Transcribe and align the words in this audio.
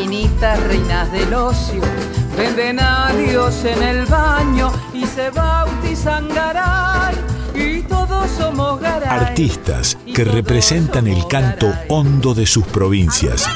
minitas, 0.00 0.62
reinas 0.64 1.12
del 1.12 1.32
ocio, 1.34 1.82
venden 2.36 2.80
a 2.80 3.12
Dios 3.12 3.64
en 3.64 3.82
el 3.82 4.06
baño 4.06 4.72
y 4.94 5.04
se 5.04 5.30
bautizan 5.30 6.28
Garay. 6.28 7.14
Y 7.54 7.82
todos 7.82 8.30
somos 8.30 8.80
Garay. 8.80 9.08
Artistas 9.08 9.98
que 10.14 10.24
representan 10.24 11.06
el 11.06 11.26
canto 11.26 11.68
Garay. 11.68 11.86
hondo 11.88 12.34
de 12.34 12.46
sus 12.46 12.64
provincias. 12.66 13.46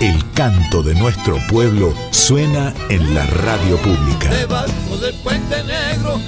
El 0.00 0.30
canto 0.32 0.84
de 0.84 0.94
nuestro 0.94 1.38
pueblo 1.50 1.92
suena 2.12 2.72
en 2.88 3.14
la 3.14 3.26
radio 3.26 3.76
pública. 3.78 4.30
Debajo 4.30 4.96
del 5.00 5.14
puente 5.22 5.64
negro, 5.64 6.20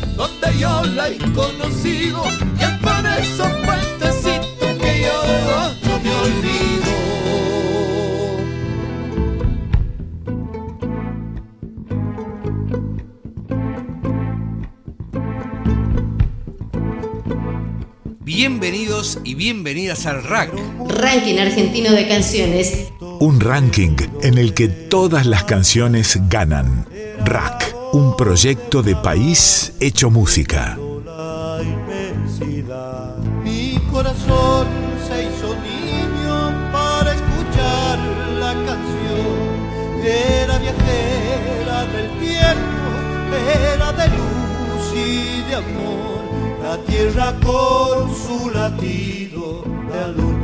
yo 0.61 0.85
la 0.85 1.09
he 1.09 1.17
conocido, 1.33 2.23
y 2.59 2.63
es 2.63 2.71
por 2.81 3.07
esos 3.19 3.49
puentecitos 3.65 4.79
que 4.79 5.03
yo 5.03 5.23
no 5.85 5.99
me 6.01 6.11
olvido. 6.11 6.91
Bienvenidos 18.21 19.19
y 19.25 19.35
bienvenidas 19.35 20.05
al 20.05 20.23
RAC. 20.23 20.53
Ranking 20.89 21.39
argentino 21.39 21.91
de 21.93 22.07
canciones. 22.07 22.93
Un 23.01 23.41
ranking 23.41 23.97
en 24.23 24.37
el 24.37 24.53
que 24.53 24.69
todas 24.69 25.25
las 25.25 25.45
canciones 25.45 26.19
ganan. 26.29 26.87
Rack, 27.25 27.75
un 27.93 28.17
proyecto 28.17 28.83
de 28.83 28.95
país 28.97 29.73
hecho 29.81 30.11
música. 30.11 30.79
Mi 33.43 33.79
corazón 33.91 34.67
se 35.07 35.25
hizo 35.25 35.55
niño 35.57 36.71
para 36.73 37.15
escuchar 37.15 37.99
la 38.39 38.53
canción. 38.53 39.51
Era 40.05 40.59
viajera 40.59 41.85
del 41.87 42.11
tiempo, 42.21 42.89
era 43.77 43.93
de 43.93 44.09
luz 44.09 44.95
y 44.95 45.49
de 45.49 45.55
amor. 45.57 46.21
La 46.63 46.77
tierra 46.85 47.35
con 47.45 48.15
su 48.15 48.51
latido 48.51 49.65
al 49.93 50.19
universo 50.19 50.40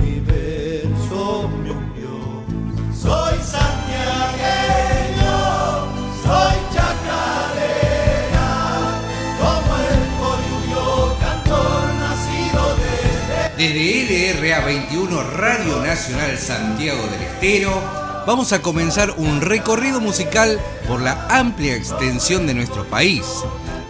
desde 14.65 14.81
Desde 14.81 14.97
LRA 14.97 15.21
21 15.21 15.23
Radio 15.37 15.81
Nacional 15.83 16.39
Santiago 16.39 17.03
del 17.09 17.23
Estero, 17.23 17.83
vamos 18.27 18.53
a 18.53 18.63
comenzar 18.63 19.15
un 19.19 19.41
recorrido 19.41 20.01
musical 20.01 20.59
por 20.87 21.01
la 21.01 21.27
amplia 21.29 21.75
extensión 21.75 22.47
de 22.47 22.55
nuestro 22.55 22.85
país. 22.85 23.25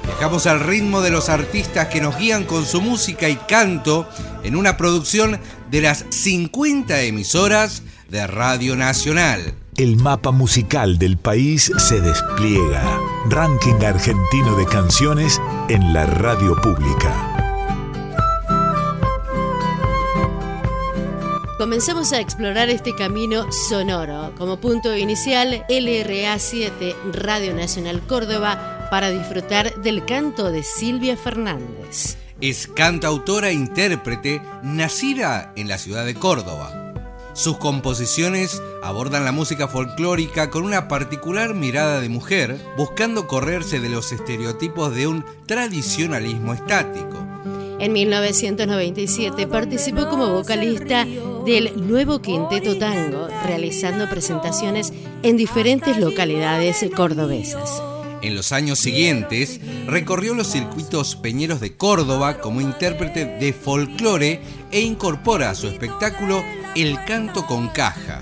Viajamos 0.05 0.47
al 0.47 0.61
ritmo 0.61 1.01
de 1.01 1.11
los 1.11 1.29
artistas 1.29 1.89
que 1.89 2.01
nos 2.01 2.17
guían 2.17 2.45
con 2.45 2.65
su 2.65 2.81
música 2.81 3.29
y 3.29 3.37
canto 3.37 4.09
en 4.43 4.57
una 4.57 4.77
producción 4.77 5.39
de 5.71 5.81
las 5.81 6.05
50 6.11 7.03
emisoras 7.03 7.83
de 8.09 8.27
Radio 8.27 8.77
Nacional. 8.77 9.55
El 9.77 9.97
mapa 9.97 10.31
musical 10.31 10.99
del 10.99 11.19
país 11.19 11.71
se 11.77 12.01
despliega. 12.01 12.99
Ranking 13.29 13.85
argentino 13.85 14.57
de 14.57 14.65
canciones 14.67 15.41
en 15.69 15.93
la 15.93 16.07
radio 16.07 16.57
pública. 16.61 17.46
Comenzamos 21.59 22.13
a 22.13 22.21
explorar 22.21 22.69
este 22.69 22.95
camino 22.95 23.51
sonoro. 23.51 24.35
Como 24.37 24.59
punto 24.59 24.95
inicial, 24.95 25.65
LRA 25.71 26.39
7, 26.39 26.95
Radio 27.15 27.55
Nacional 27.55 28.03
Córdoba, 28.07 28.89
para 28.91 29.11
disfrutar 29.11 29.75
del 29.81 30.05
canto 30.05 30.53
de 30.53 30.63
Silvia 30.63 31.17
Fernández. 31.17 32.19
Es 32.43 32.67
cantautora 32.67 33.49
e 33.49 33.55
intérprete 33.55 34.43
nacida 34.63 35.55
en 35.57 35.69
la 35.69 35.79
ciudad 35.79 36.05
de 36.05 36.15
Córdoba. 36.15 36.93
Sus 37.33 37.57
composiciones 37.57 38.61
abordan 38.83 39.25
la 39.25 39.33
música 39.33 39.67
folclórica 39.67 40.51
con 40.51 40.63
una 40.63 40.89
particular 40.89 41.55
mirada 41.55 42.03
de 42.03 42.11
mujer, 42.11 42.59
buscando 42.77 43.27
correrse 43.27 43.81
de 43.81 43.89
los 43.89 44.13
estereotipos 44.13 44.95
de 44.95 45.07
un 45.07 45.25
tradicionalismo 45.47 46.53
estático. 46.53 47.17
En 47.79 47.93
1997 47.93 49.47
participó 49.47 50.09
como 50.09 50.29
vocalista 50.29 51.07
del 51.47 51.87
nuevo 51.87 52.21
Quinteto 52.21 52.77
Tango, 52.77 53.29
realizando 53.45 54.11
presentaciones 54.11 54.93
en 55.23 55.37
diferentes 55.37 55.97
localidades 55.97 56.85
cordobesas. 56.95 57.81
En 58.21 58.35
los 58.35 58.51
años 58.51 58.81
siguientes, 58.81 59.61
recorrió 59.87 60.35
los 60.35 60.49
circuitos 60.49 61.15
peñeros 61.15 61.61
de 61.61 61.77
Córdoba 61.77 62.41
como 62.41 62.61
intérprete 62.61 63.27
de 63.27 63.53
folclore 63.53 64.41
e 64.73 64.81
incorpora 64.81 65.51
a 65.51 65.55
su 65.55 65.69
espectáculo 65.69 66.43
el 66.75 67.03
canto 67.05 67.47
con 67.47 67.69
caja. 67.69 68.21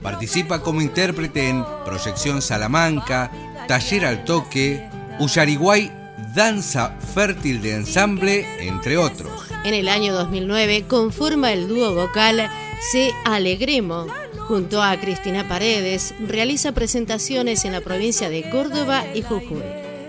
Participa 0.00 0.62
como 0.62 0.80
intérprete 0.80 1.50
en 1.50 1.64
Proyección 1.84 2.40
Salamanca, 2.40 3.30
Taller 3.68 4.06
al 4.06 4.24
Toque, 4.24 4.88
Uyariguay 5.20 5.92
Danza 6.34 6.96
Fértil 7.14 7.60
de 7.60 7.74
Ensamble, 7.74 8.46
entre 8.66 8.96
otros. 8.96 9.30
En 9.64 9.74
el 9.74 9.88
año 9.88 10.14
2009 10.14 10.84
conforma 10.88 11.52
el 11.52 11.68
dúo 11.68 11.94
vocal 11.94 12.50
Se 12.90 13.12
Alegremo. 13.24 14.06
Junto 14.48 14.82
a 14.82 14.98
Cristina 14.98 15.46
Paredes, 15.46 16.14
realiza 16.18 16.72
presentaciones 16.72 17.64
en 17.64 17.72
la 17.72 17.80
provincia 17.80 18.28
de 18.28 18.50
Córdoba 18.50 19.04
y 19.14 19.22
Jujuy. 19.22 19.62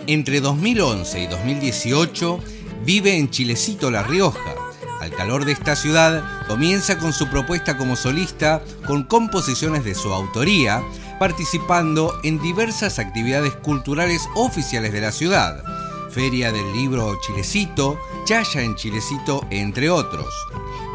Entre 0.07 0.41
2011 0.41 1.21
y 1.21 1.27
2018 1.27 2.39
vive 2.83 3.15
en 3.15 3.29
Chilecito, 3.29 3.91
La 3.91 4.01
Rioja. 4.01 4.55
Al 4.99 5.11
calor 5.11 5.45
de 5.45 5.51
esta 5.51 5.75
ciudad, 5.75 6.23
comienza 6.47 6.97
con 6.97 7.13
su 7.13 7.29
propuesta 7.29 7.77
como 7.77 7.95
solista 7.95 8.63
con 8.87 9.03
composiciones 9.03 9.85
de 9.85 9.93
su 9.93 10.11
autoría, 10.11 10.81
participando 11.19 12.19
en 12.23 12.41
diversas 12.41 12.97
actividades 12.97 13.53
culturales 13.53 14.27
oficiales 14.33 14.91
de 14.93 15.01
la 15.01 15.11
ciudad. 15.11 15.63
Feria 16.13 16.51
del 16.51 16.71
Libro 16.73 17.19
Chilecito, 17.21 17.99
Chaya 18.23 18.61
en 18.61 18.75
Chilecito, 18.75 19.45
entre 19.49 19.89
otros. 19.89 20.27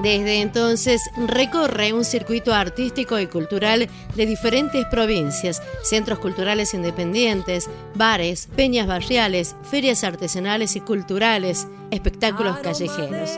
Desde 0.01 0.43
entonces 0.43 1.03
recorre 1.27 1.93
un 1.93 2.05
circuito 2.05 2.55
artístico 2.55 3.19
y 3.19 3.27
cultural 3.27 3.89
de 4.15 4.27
diferentes 4.27 4.87
provincias, 4.87 5.61
centros 5.83 6.21
culturales 6.21 6.73
independientes, 6.73 7.69
bares, 7.97 8.49
peñas 8.55 8.87
barriales, 8.87 9.56
ferias 9.69 10.05
artesanales 10.05 10.76
y 10.76 10.81
culturales, 10.81 11.67
espectáculos 11.91 12.59
callejeros. 12.59 13.31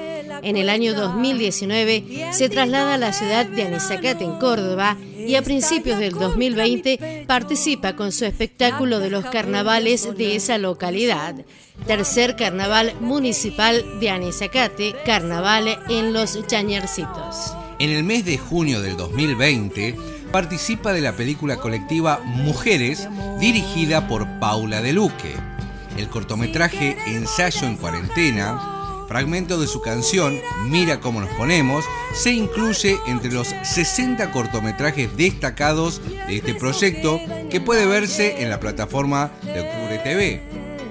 En 0.43 0.59
el 0.59 0.69
año 0.69 0.93
2019 0.95 2.29
se 2.33 2.51
traslada 2.51 2.95
a 2.95 2.99
la 2.99 3.15
ciudad 3.15 3.47
de 3.47 3.63
Anizacate 3.63 4.25
en 4.25 4.39
Córdoba 4.39 4.99
y 5.31 5.37
a 5.37 5.43
principios 5.43 6.01
del 6.01 6.15
2020 6.15 7.25
participa 7.29 7.95
con 7.95 8.11
su 8.11 8.25
espectáculo 8.25 8.99
de 8.99 9.11
los 9.11 9.25
carnavales 9.27 10.17
de 10.17 10.35
esa 10.35 10.59
localidad. 10.59 11.37
Tercer 11.87 12.35
carnaval 12.35 12.95
municipal 13.01 14.01
de 14.01 14.11
Anizacate, 14.11 14.97
carnaval 15.07 15.79
en 15.89 16.13
los 16.13 16.45
Chañercitos. 16.49 17.55
En 17.79 17.91
el 17.91 18.03
mes 18.03 18.25
de 18.25 18.39
junio 18.39 18.83
del 18.83 18.97
2020 18.97 19.95
participa 20.33 20.93
de 20.93 21.01
la 21.01 21.13
película 21.13 21.59
colectiva 21.59 22.19
Mujeres 22.25 23.09
dirigida 23.39 24.09
por 24.09 24.27
Paula 24.41 24.83
De 24.83 24.93
Luque. 24.93 25.37
El 25.97 26.09
cortometraje 26.09 26.97
Ensayo 27.07 27.69
en 27.69 27.77
cuarentena, 27.77 28.80
fragmento 29.11 29.59
de 29.59 29.67
su 29.67 29.81
canción 29.81 30.41
Mira 30.69 31.01
cómo 31.01 31.21
nos 31.21 31.31
ponemos, 31.31 31.85
se 32.15 32.31
incluye 32.31 32.97
entre 33.09 33.33
los 33.33 33.49
60 33.65 34.31
cortometrajes 34.31 35.17
destacados 35.17 36.01
de 36.29 36.37
este 36.37 36.55
proyecto 36.55 37.19
que 37.51 37.61
puede 37.61 37.87
verse 37.87 38.41
en 38.41 38.51
la 38.51 38.61
plataforma 38.61 39.33
de 39.43 39.63
Octubre 39.63 39.99
TV. 40.05 40.41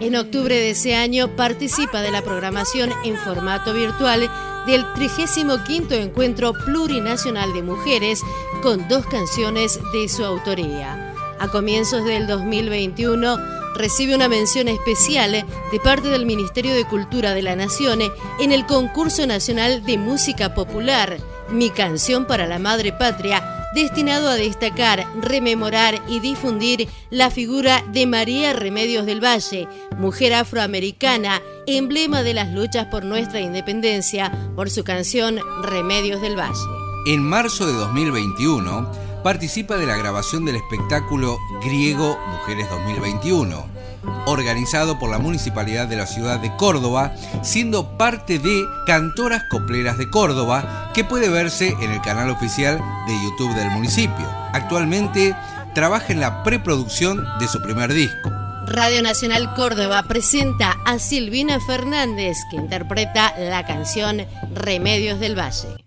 En 0.01 0.17
octubre 0.17 0.53
de 0.53 0.71
ese 0.71 0.95
año 0.95 1.33
participa 1.37 2.01
de 2.01 2.11
la 2.11 2.21
programación 2.21 2.91
en 3.05 3.15
formato 3.15 3.73
virtual 3.73 4.29
del 4.67 4.83
35 4.95 5.57
Encuentro 5.91 6.51
Plurinacional 6.65 7.53
de 7.53 7.63
Mujeres 7.63 8.19
con 8.61 8.85
dos 8.89 9.05
canciones 9.05 9.79
de 9.93 10.09
su 10.09 10.25
autoría. 10.25 11.15
A 11.39 11.47
comienzos 11.47 12.03
del 12.03 12.27
2021 12.27 13.58
recibe 13.75 14.15
una 14.15 14.27
mención 14.27 14.67
especial 14.67 15.31
de 15.31 15.79
parte 15.79 16.09
del 16.09 16.25
Ministerio 16.25 16.73
de 16.73 16.85
Cultura 16.85 17.33
de 17.33 17.41
la 17.41 17.55
Nación 17.55 17.99
en 18.39 18.51
el 18.51 18.65
Concurso 18.65 19.25
Nacional 19.25 19.83
de 19.85 19.97
Música 19.97 20.53
Popular, 20.53 21.17
Mi 21.49 21.69
Canción 21.69 22.25
para 22.25 22.47
la 22.47 22.59
Madre 22.59 22.91
Patria, 22.93 23.43
destinado 23.73 24.29
a 24.29 24.35
destacar, 24.35 25.05
rememorar 25.21 26.01
y 26.07 26.19
difundir 26.19 26.87
la 27.09 27.29
figura 27.29 27.83
de 27.91 28.05
María 28.07 28.53
Remedios 28.53 29.05
del 29.05 29.23
Valle, 29.23 29.67
mujer 29.97 30.33
afroamericana, 30.33 31.41
emblema 31.67 32.23
de 32.23 32.33
las 32.33 32.51
luchas 32.51 32.87
por 32.87 33.05
nuestra 33.05 33.39
independencia, 33.41 34.31
por 34.55 34.69
su 34.69 34.83
canción 34.83 35.39
Remedios 35.63 36.21
del 36.21 36.37
Valle. 36.37 36.59
En 37.05 37.23
marzo 37.23 37.65
de 37.65 37.73
2021, 37.73 39.08
participa 39.23 39.77
de 39.77 39.85
la 39.85 39.97
grabación 39.97 40.45
del 40.45 40.55
espectáculo 40.55 41.37
griego 41.61 42.17
Mujeres 42.31 42.69
2021 42.69 43.79
organizado 44.25 44.99
por 44.99 45.09
la 45.09 45.19
Municipalidad 45.19 45.87
de 45.87 45.97
la 45.97 46.05
ciudad 46.05 46.39
de 46.39 46.55
Córdoba, 46.55 47.13
siendo 47.41 47.97
parte 47.97 48.39
de 48.39 48.63
Cantoras 48.85 49.43
Copleras 49.49 49.97
de 49.97 50.09
Córdoba, 50.09 50.91
que 50.93 51.03
puede 51.03 51.29
verse 51.29 51.75
en 51.81 51.91
el 51.91 52.01
canal 52.01 52.29
oficial 52.29 52.79
de 53.07 53.13
YouTube 53.23 53.55
del 53.55 53.71
municipio. 53.71 54.27
Actualmente 54.53 55.35
trabaja 55.73 56.13
en 56.13 56.19
la 56.19 56.43
preproducción 56.43 57.25
de 57.39 57.47
su 57.47 57.61
primer 57.61 57.93
disco. 57.93 58.29
Radio 58.67 59.01
Nacional 59.01 59.53
Córdoba 59.55 60.03
presenta 60.03 60.77
a 60.85 60.99
Silvina 60.99 61.59
Fernández, 61.59 62.37
que 62.51 62.57
interpreta 62.57 63.33
la 63.37 63.65
canción 63.65 64.25
Remedios 64.53 65.19
del 65.19 65.37
Valle. 65.37 65.83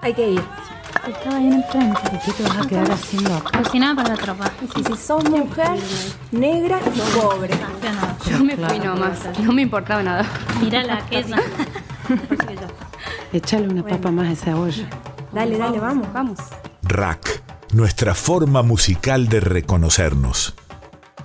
Hay 0.00 0.14
que 0.14 0.30
ir. 0.30 0.42
Estaba 1.08 1.36
ahí 1.36 1.46
en 1.46 1.52
el 1.54 1.64
frente. 1.64 2.00
¿Qué 2.24 2.32
te 2.32 2.42
vas 2.42 2.58
a 2.58 2.68
quedar 2.68 2.90
haciendo 2.90 3.34
acá? 3.34 3.62
Cocinaba 3.62 4.02
para 4.02 4.16
la 4.16 4.22
tropa. 4.22 4.52
Y 4.76 4.84
si 4.84 4.96
sos 4.96 5.28
mujer, 5.28 5.78
negra 6.30 6.80
y 6.94 7.00
pobre. 7.18 7.54
Yo 8.28 8.44
me 8.44 8.56
fui 8.56 8.78
nomás. 8.78 9.18
No 9.42 9.52
me 9.52 9.62
importaba 9.62 10.02
nada. 10.02 10.26
Mira 10.60 10.82
la 10.82 11.04
queso. 11.06 11.34
Échale 13.32 13.68
una 13.68 13.84
papa 13.84 14.10
más 14.10 14.28
a 14.28 14.32
esa 14.32 14.56
olla. 14.58 14.88
Dale, 15.32 15.56
dale, 15.56 15.78
vamos, 15.78 16.12
vamos. 16.12 16.38
Rack, 16.82 17.42
nuestra 17.72 18.14
forma 18.14 18.62
musical 18.62 19.28
de 19.28 19.40
reconocernos. 19.40 20.54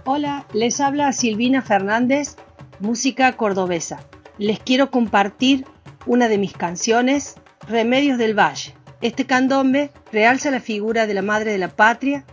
Hola, 0.03 0.45
les 0.53 0.79
habla 0.79 1.11
Silvina 1.13 1.63
Fernández, 1.63 2.35
música 2.79 3.35
cordobesa. 3.35 3.99
Les 4.37 4.59
quiero 4.59 4.91
compartir 4.91 5.65
una 6.05 6.27
de 6.27 6.37
mis 6.37 6.53
canciones, 6.53 7.35
Remedios 7.67 8.19
del 8.19 8.37
Valle. 8.37 8.75
Este 9.05 9.27
candombe 9.27 9.91
realza 10.11 10.49
la 10.49 10.59
figura 10.59 11.05
de 11.05 11.13
la 11.13 11.21
Madre 11.21 11.51
de 11.51 11.59
la 11.59 11.67
Patria 11.67 12.25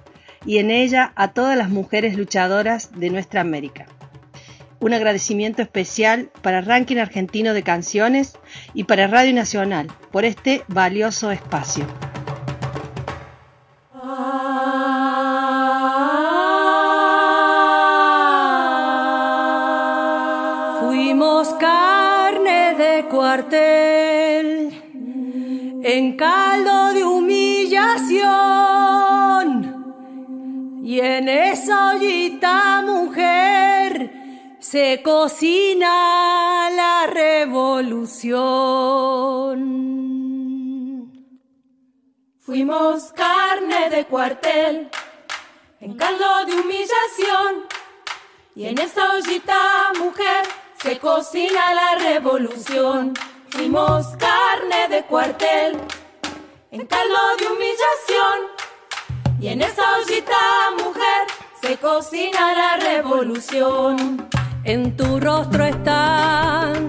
y 0.46 0.56
en 0.56 0.70
ella 0.70 1.12
a 1.16 1.34
todas 1.34 1.54
las 1.54 1.68
mujeres 1.68 2.16
luchadoras 2.16 2.98
de 2.98 3.10
nuestra 3.10 3.42
América. 3.42 3.84
Un 4.80 4.94
agradecimiento 4.94 5.60
especial 5.60 6.30
para 6.40 6.62
Ranking 6.62 6.96
Argentino 6.96 7.52
de 7.52 7.62
Canciones 7.62 8.38
y 8.72 8.84
para 8.84 9.06
Radio 9.06 9.34
Nacional 9.34 9.88
por 10.10 10.24
este 10.24 10.64
valioso 10.66 11.30
espacio. 11.30 11.84
Fuimos 20.80 21.48
carne 21.60 22.74
de 22.78 23.04
cuartel 23.10 24.81
en 25.82 26.16
caldo 26.16 26.92
de 26.94 27.04
humillación. 27.04 28.22
Y 30.84 31.00
en 31.00 31.28
esa 31.28 31.94
ollita 31.94 32.82
mujer 32.82 34.12
se 34.60 35.02
cocina 35.02 36.68
la 36.70 37.06
revolución. 37.08 38.42
Fuimos 42.40 43.12
carne 43.12 43.90
de 43.90 44.04
cuartel 44.06 44.88
en 45.80 45.96
caldo 45.96 46.44
de 46.46 46.52
humillación. 46.60 47.66
Y 48.54 48.66
en 48.66 48.78
esa 48.78 49.14
ollita 49.14 49.92
mujer 49.98 50.44
se 50.80 50.98
cocina 50.98 51.74
la 51.74 51.96
revolución. 51.96 53.14
Fuimos 53.52 54.06
carne 54.16 54.88
de 54.88 55.04
cuartel, 55.04 55.76
en 56.70 56.86
caldo 56.86 57.18
de 57.38 57.46
humillación. 57.48 58.38
Y 59.38 59.48
en 59.48 59.60
esa 59.60 59.82
ollita, 59.98 60.70
mujer, 60.78 61.26
se 61.60 61.76
cocina 61.76 62.54
la 62.54 62.76
revolución. 62.82 64.26
En 64.64 64.96
tu 64.96 65.20
rostro 65.20 65.66
están 65.66 66.88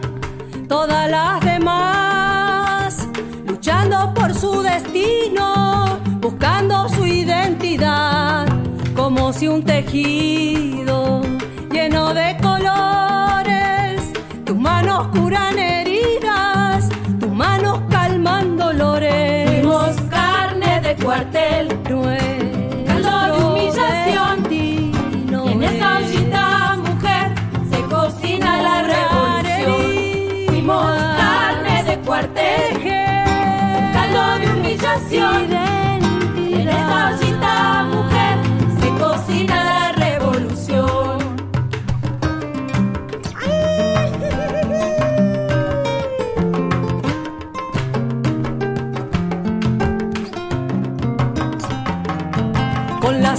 todas 0.69 1.09
las 1.11 1.41
demás, 1.41 3.09
luchando 3.45 4.13
por 4.13 4.33
su 4.33 4.61
destino, 4.61 5.99
buscando 6.21 6.87
su 6.87 7.05
identidad, 7.05 8.47
como 8.95 9.33
si 9.33 9.49
un 9.49 9.65
tejido 9.65 11.23
lleno 11.71 12.13
de 12.13 12.37
colores, 12.41 14.13
tus 14.45 14.55
manos 14.55 15.09
curan 15.09 15.59
cuartel, 21.03 21.67
caldo 22.87 23.25
de 23.25 23.43
humillación. 23.43 24.45
En 25.49 25.63
esa 25.63 25.97
ollita, 25.97 26.77
mujer, 26.77 27.33
se 27.69 27.81
cocina 27.83 28.61
la 28.61 28.83
revolución. 28.83 30.47
Fuimos 30.47 30.97
carne 31.17 31.83
de 31.83 31.99
cuartel, 31.99 32.81
caldo 33.93 34.39
de 34.39 34.51
humillación. 34.51 35.62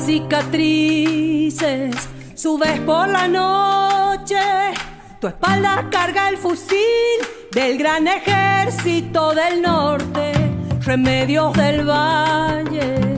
Cicatrices, 0.05 1.95
subes 2.35 2.79
por 2.81 3.09
la 3.09 3.27
noche, 3.27 4.37
tu 5.19 5.29
espalda 5.29 5.89
carga 5.91 6.29
el 6.29 6.37
fusil 6.37 6.77
del 7.53 7.79
gran 7.79 8.07
ejército 8.07 9.35
del 9.35 9.63
norte, 9.63 10.33
remedios 10.81 11.55
del 11.55 11.89
valle, 11.89 13.15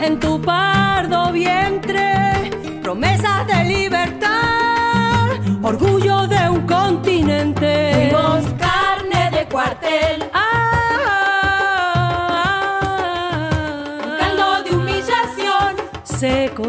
en 0.00 0.18
tu 0.18 0.40
pardo 0.40 1.30
vientre, 1.30 2.50
promesas 2.82 3.46
de 3.46 3.64
libertad, 3.64 5.32
orgullo 5.62 6.26
de 6.26 6.48
un 6.48 6.66
continente. 6.66 8.08
Fuimos 8.10 8.46
carne 8.58 9.30
de 9.30 9.46
cuartel. 9.46 10.29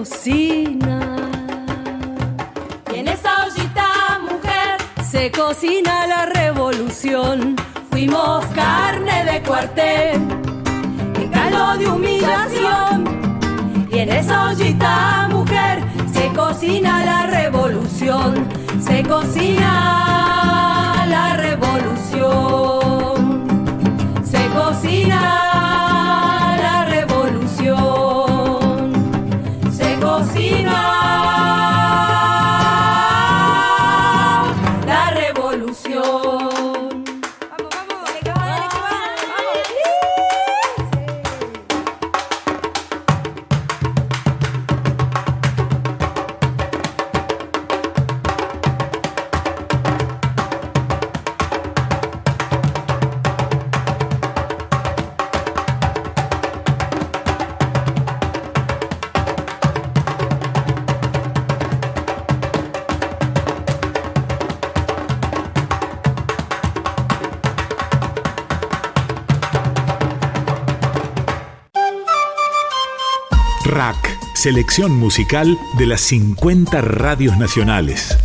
Cocina. 0.01 1.00
Y 2.91 2.98
en 2.98 3.08
esa 3.08 3.46
ollita, 3.46 4.20
mujer, 4.24 4.77
se 5.03 5.31
cocina 5.31 6.08
la 6.08 6.25
revolución. 6.25 7.55
Fuimos 7.91 8.43
carne 8.48 9.25
de 9.25 9.43
cuartel, 9.43 10.20
en 11.22 11.29
calor 11.29 11.77
de 11.77 11.88
humillación. 11.88 13.05
Y 13.91 14.00
en 14.00 14.10
esa 14.10 14.50
ollita, 14.50 15.27
mujer, 15.29 15.84
se 16.12 16.29
cocina 16.29 17.05
la 17.05 17.27
revolución. 17.27 18.48
Se 18.84 19.03
cocina 19.03 21.05
la 21.10 21.38
revolución. 21.38 23.46
Se 24.24 24.48
cocina. 24.48 25.41
Rack, 73.65 74.18
selección 74.34 74.91
musical 74.98 75.58
de 75.77 75.86
las 75.86 76.01
50 76.01 76.82
radios 76.82 77.38
nacionales. 77.38 78.18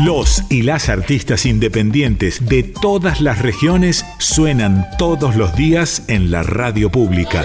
Los 0.00 0.44
y 0.48 0.62
las 0.62 0.88
artistas 0.88 1.44
independientes 1.44 2.46
de 2.46 2.62
todas 2.62 3.20
las 3.20 3.40
regiones 3.40 4.04
suenan 4.18 4.86
todos 4.98 5.36
los 5.36 5.54
días 5.56 6.04
en 6.08 6.30
la 6.30 6.42
radio 6.42 6.90
pública. 6.90 7.42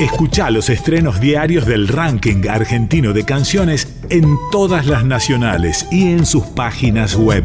Escucha 0.00 0.50
los 0.50 0.70
estrenos 0.70 1.20
diarios 1.20 1.66
del 1.66 1.86
ranking 1.86 2.48
argentino 2.48 3.12
de 3.12 3.24
canciones 3.24 3.86
en 4.08 4.36
todas 4.50 4.86
las 4.86 5.04
nacionales 5.04 5.86
y 5.92 6.10
en 6.10 6.26
sus 6.26 6.46
páginas 6.46 7.14
web. 7.14 7.44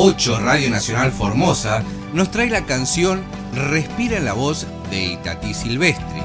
8 0.00 0.38
Radio 0.38 0.70
Nacional 0.70 1.10
Formosa 1.10 1.82
nos 2.12 2.30
trae 2.30 2.48
la 2.48 2.64
canción 2.64 3.20
Respira 3.52 4.20
la 4.20 4.32
voz 4.32 4.64
de 4.92 5.14
Itatí 5.14 5.52
Silvestri. 5.52 6.22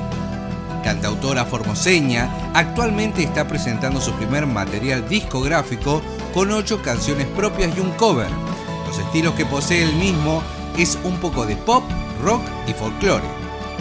Cantautora 0.83 1.43
formoseña, 1.43 2.29
actualmente 2.53 3.23
está 3.23 3.47
presentando 3.47 3.99
su 3.99 4.11
primer 4.11 4.45
material 4.45 5.09
discográfico 5.09 6.03
con 6.35 6.51
ocho 6.51 6.83
canciones 6.83 7.25
propias 7.25 7.75
y 7.75 7.79
un 7.79 7.89
cover. 7.93 8.27
Los 8.85 8.99
estilos 8.99 9.33
que 9.33 9.47
posee 9.47 9.81
el 9.81 9.95
mismo 9.95 10.43
es 10.77 10.99
un 11.03 11.17
poco 11.17 11.47
de 11.47 11.55
pop, 11.55 11.83
rock 12.21 12.43
y 12.67 12.73
folclore. 12.73 13.25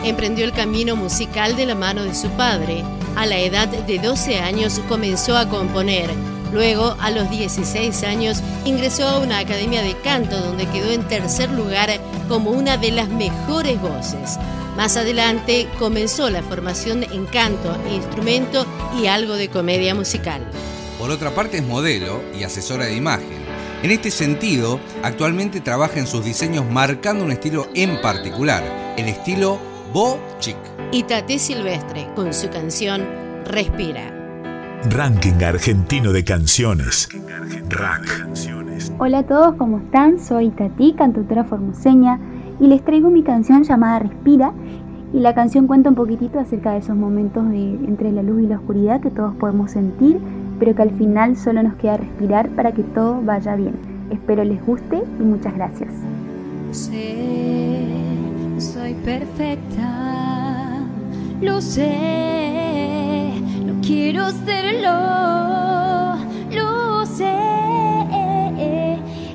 Emprendió 0.05 0.47
el 0.47 0.55
camino 0.55 0.97
musical 0.97 1.55
de 1.55 1.67
la 1.67 1.75
mano 1.75 2.03
de 2.03 2.15
su 2.15 2.31
padre. 2.31 2.83
A 3.15 3.27
la 3.27 3.39
edad 3.41 3.69
de 3.69 3.99
12 3.99 4.39
años 4.39 4.81
comenzó 4.89 5.37
a 5.37 5.51
componer 5.51 6.09
Luego, 6.53 6.97
a 7.01 7.11
los 7.11 7.31
16 7.31 8.03
años, 8.05 8.43
ingresó 8.65 9.09
a 9.09 9.19
una 9.21 9.39
academia 9.39 9.83
de 9.83 9.95
canto 9.95 10.39
donde 10.41 10.67
quedó 10.67 10.91
en 10.91 11.09
tercer 11.09 11.51
lugar 11.51 11.91
como 12.29 12.51
una 12.51 12.77
de 12.77 12.93
las 12.93 13.09
mejores 13.09 13.81
voces. 13.81 14.39
Más 14.77 14.97
adelante 14.97 15.69
comenzó 15.79 16.31
la 16.31 16.43
formación 16.43 17.03
en 17.05 17.27
canto, 17.27 17.77
instrumento 17.91 18.67
y 19.01 19.07
algo 19.07 19.35
de 19.35 19.49
comedia 19.49 19.95
musical. 19.95 20.43
Por 20.99 21.11
otra 21.11 21.35
parte 21.35 21.59
es 21.59 21.67
modelo 21.67 22.23
y 22.39 22.45
asesora 22.45 22.87
de 22.87 22.97
imagen. 22.97 23.43
En 23.83 23.91
este 23.91 24.11
sentido, 24.11 24.79
actualmente 25.03 25.61
trabaja 25.61 25.99
en 25.99 26.07
sus 26.07 26.25
diseños 26.25 26.65
marcando 26.71 27.25
un 27.25 27.33
estilo 27.33 27.69
en 27.75 28.01
particular, 28.01 28.63
el 28.97 29.09
estilo 29.09 29.59
Bo 29.93 30.21
Chic. 30.39 30.57
Y 30.93 31.03
Tate 31.03 31.39
Silvestre 31.39 32.09
con 32.15 32.33
su 32.33 32.49
canción 32.49 33.07
Respira. 33.45 34.22
Ranking 34.91 35.43
Argentino 35.45 36.13
de 36.13 36.25
Canciones. 36.25 37.09
Rack. 37.69 38.27
Hola 38.99 39.19
a 39.19 39.23
todos, 39.23 39.55
¿cómo 39.55 39.79
están? 39.79 40.19
Soy 40.19 40.51
Tati, 40.51 40.95
cantautora 40.95 41.45
formoseña, 41.45 42.19
y 42.59 42.67
les 42.67 42.85
traigo 42.85 43.09
mi 43.09 43.23
canción 43.23 43.63
llamada 43.63 44.01
Respira. 44.01 44.53
Y 45.15 45.21
la 45.21 45.35
canción 45.35 45.67
cuenta 45.67 45.91
un 45.91 45.95
poquitito 45.95 46.41
acerca 46.41 46.73
de 46.73 46.79
esos 46.79 46.97
momentos 46.97 47.49
de, 47.51 47.75
entre 47.87 48.11
la 48.11 48.23
luz 48.23 48.43
y 48.43 48.47
la 48.47 48.57
oscuridad 48.57 49.01
que 49.01 49.11
todos 49.11 49.35
podemos 49.37 49.71
sentir, 49.71 50.19
pero 50.59 50.75
que 50.75 50.83
al 50.83 50.91
final 50.91 51.37
solo 51.37 51.63
nos 51.63 51.75
queda 51.75 51.99
respirar 51.99 52.49
para 52.51 52.73
que 52.73 52.83
todo 52.83 53.23
vaya 53.23 53.55
bien. 53.55 53.75
Espero 54.11 54.43
les 54.43 54.65
guste 54.67 55.03
y 55.21 55.23
muchas 55.23 55.55
gracias. 55.55 55.91
Sé, 56.73 57.87
soy 58.59 58.95
perfecta, 58.95 60.81
lo 61.41 61.61
sé 61.61 62.72
quiero 63.83 64.31
serlo, 64.31 66.17
lo 66.51 67.05
sé. 67.05 67.35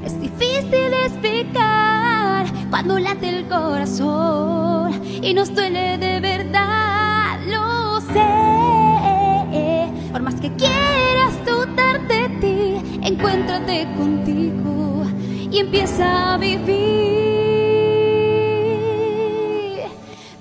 Es 0.04 0.20
difícil 0.20 0.94
explicar 1.06 2.46
cuando 2.70 2.98
late 2.98 3.30
el 3.30 3.48
corazón 3.48 5.01
y 5.22 5.34
nos 5.34 5.54
duele 5.54 5.98
de 5.98 6.20
verdad, 6.22 7.39
lo 7.46 8.00
sé. 8.01 8.25
Por 10.12 10.22
más 10.22 10.36
que 10.36 10.51
quieras 10.56 11.34
dudar 11.46 12.08
de 12.08 12.30
ti, 12.39 13.00
encuéntrate 13.04 13.88
contigo 13.98 15.04
y 15.51 15.60
empieza 15.60 16.34
a 16.34 16.38
vivir. 16.38 17.18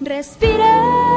Respira 0.01 1.16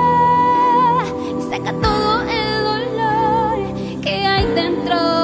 dentro 4.55 5.18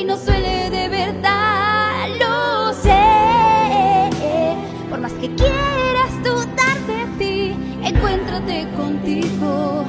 y 0.00 0.04
no 0.04 0.16
suele 0.16 0.70
de 0.70 0.88
verdad, 0.88 2.08
lo 2.18 2.72
sé, 2.72 4.08
por 4.88 4.98
más 4.98 5.12
que 5.12 5.28
quieras 5.34 6.22
dudar 6.24 6.78
de 6.86 7.04
ti, 7.18 7.54
encuéntrate 7.84 8.66
contigo 8.76 9.84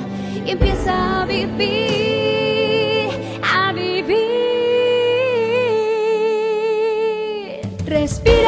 y 0.45 0.51
empieza 0.51 1.21
a 1.21 1.25
vivir, 1.25 3.09
a 3.41 3.71
vivir. 3.71 4.11
Respira 7.85 8.40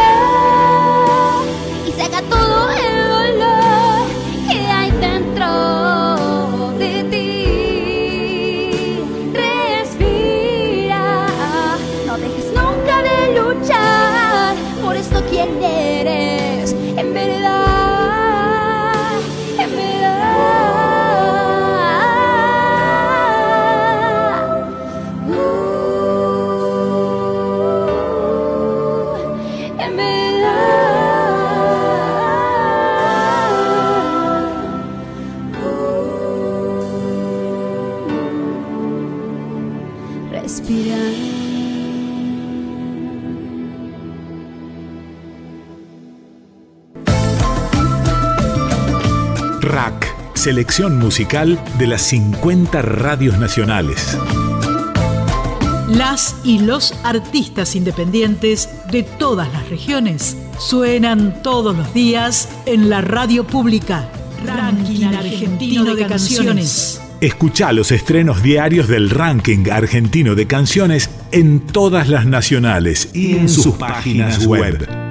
selección 50.43 50.99
musical 50.99 51.57
de 51.79 51.87
las 51.87 52.01
50 52.01 52.81
radios 52.81 53.39
nacionales. 53.39 54.17
Las 55.87 56.35
y 56.43 56.59
los 56.59 56.93
artistas 57.05 57.77
independientes 57.77 58.67
de 58.91 59.03
todas 59.03 59.49
las 59.53 59.69
regiones 59.69 60.35
suenan 60.59 61.41
todos 61.43 61.77
los 61.77 61.93
días 61.93 62.49
en 62.65 62.89
la 62.89 62.99
radio 62.99 63.47
pública. 63.47 64.09
Ranking 64.45 65.05
Argentino 65.05 65.95
de 65.95 66.07
Canciones. 66.07 67.01
Escucha 67.21 67.71
los 67.71 67.93
estrenos 67.93 68.43
diarios 68.43 68.89
del 68.89 69.11
ranking 69.11 69.69
argentino 69.71 70.35
de 70.35 70.45
canciones 70.45 71.09
en 71.31 71.61
todas 71.61 72.09
las 72.09 72.25
nacionales 72.25 73.11
y 73.13 73.37
en 73.37 73.47
sus 73.47 73.75
páginas 73.75 74.45
web. 74.45 75.02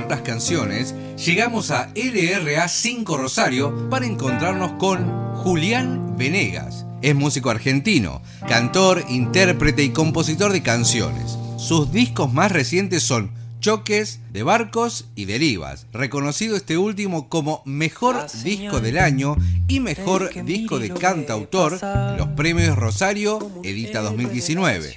Con 0.00 0.10
las 0.10 0.20
canciones, 0.22 0.94
llegamos 1.16 1.70
a 1.70 1.90
LRA 1.94 2.68
5 2.68 3.16
Rosario 3.16 3.88
para 3.90 4.06
encontrarnos 4.06 4.72
con 4.72 5.34
Julián 5.36 6.16
Venegas. 6.16 6.86
Es 7.02 7.14
músico 7.14 7.50
argentino, 7.50 8.22
cantor, 8.46 9.04
intérprete 9.08 9.82
y 9.82 9.90
compositor 9.90 10.52
de 10.52 10.62
canciones. 10.62 11.38
Sus 11.56 11.92
discos 11.92 12.32
más 12.32 12.52
recientes 12.52 13.02
son 13.02 13.30
Choques 13.60 14.20
de 14.32 14.42
Barcos 14.42 15.04
y 15.14 15.26
Derivas, 15.26 15.86
reconocido 15.92 16.56
este 16.56 16.78
último 16.78 17.28
como 17.28 17.62
Mejor 17.66 18.26
Disco 18.42 18.80
del 18.80 18.96
Año 18.98 19.36
y 19.68 19.80
Mejor 19.80 20.30
Disco 20.44 20.78
de 20.78 20.88
Cantautor 20.88 21.78
en 21.82 22.16
los 22.16 22.28
Premios 22.28 22.74
Rosario 22.74 23.50
Edita 23.62 24.00
2019. 24.00 24.94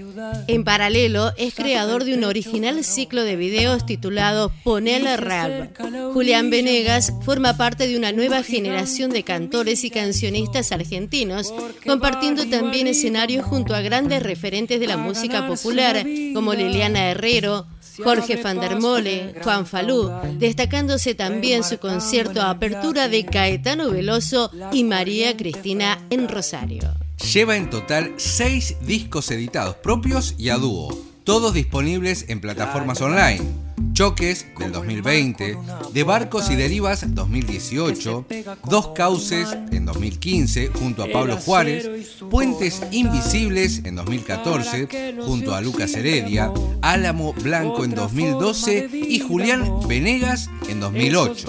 En 0.48 0.64
paralelo, 0.64 1.34
es 1.36 1.56
creador 1.56 2.06
de 2.06 2.14
un 2.14 2.24
original 2.24 2.86
ciclo 2.86 3.26
de 3.26 3.36
videos 3.36 3.86
titulado 3.86 4.54
Ponele 4.64 5.18
Rap. 5.18 5.78
Julián 6.14 6.50
Venegas 6.50 7.12
forma 7.24 7.58
parte 7.58 7.86
de 7.86 7.98
una 7.98 8.14
nueva 8.14 8.44
generación 8.44 9.12
de 9.12 9.24
cantores 9.24 9.84
y 9.84 9.90
cancionistas 9.90 10.72
argentinos, 10.72 11.54
compartiendo 11.86 12.48
también 12.48 12.88
escenarios 12.88 13.46
junto 13.46 13.76
a 13.76 13.82
grandes 13.82 14.24
referentes 14.24 14.80
de 14.80 14.88
la 14.88 14.96
música 14.96 15.48
popular 15.48 16.06
como 16.34 16.54
Liliana 16.54 17.10
Herrero, 17.10 17.68
Jorge 18.02 18.42
van 18.42 18.60
der 18.60 18.80
Mole, 18.80 19.36
Juan 19.44 19.66
Falú, 19.66 20.12
destacándose 20.38 21.16
también 21.16 21.64
su 21.64 21.78
concierto 21.78 22.42
a 22.42 22.50
apertura 22.50 23.08
de 23.08 23.26
Caetano 23.26 23.92
Veloso 23.92 24.52
y 24.72 24.84
María 24.84 25.36
Cristina 25.36 26.00
en 26.10 26.28
Rosario. 26.28 26.94
Lleva 27.34 27.56
en 27.56 27.70
total 27.70 28.14
seis 28.18 28.78
discos 28.82 29.32
editados 29.32 29.76
propios 29.76 30.36
y 30.38 30.50
a 30.50 30.58
dúo, 30.58 30.98
todos 31.24 31.54
disponibles 31.54 32.26
en 32.30 32.42
plataformas 32.42 33.02
online. 33.02 33.63
Choques 33.92 34.48
del 34.58 34.72
2020, 34.72 35.58
De 35.94 36.04
Barcos 36.04 36.50
y 36.50 36.56
Derivas 36.56 37.04
2018, 37.14 38.26
Dos 38.70 38.88
Cauces 38.96 39.56
en 39.72 39.86
2015 39.86 40.72
junto 40.80 41.04
a 41.04 41.08
Pablo 41.12 41.38
Juárez, 41.38 41.90
Puentes 42.30 42.82
Invisibles 42.92 43.82
en 43.84 43.96
2014 43.96 45.16
junto 45.26 45.54
a 45.54 45.62
Lucas 45.62 45.94
Heredia, 45.96 46.52
Álamo 46.82 47.34
Blanco 47.34 47.84
en 47.84 47.94
2012 47.94 48.90
y 48.92 49.20
Julián 49.20 49.88
Venegas 49.88 50.50
en 50.70 50.80
2008. 50.80 51.46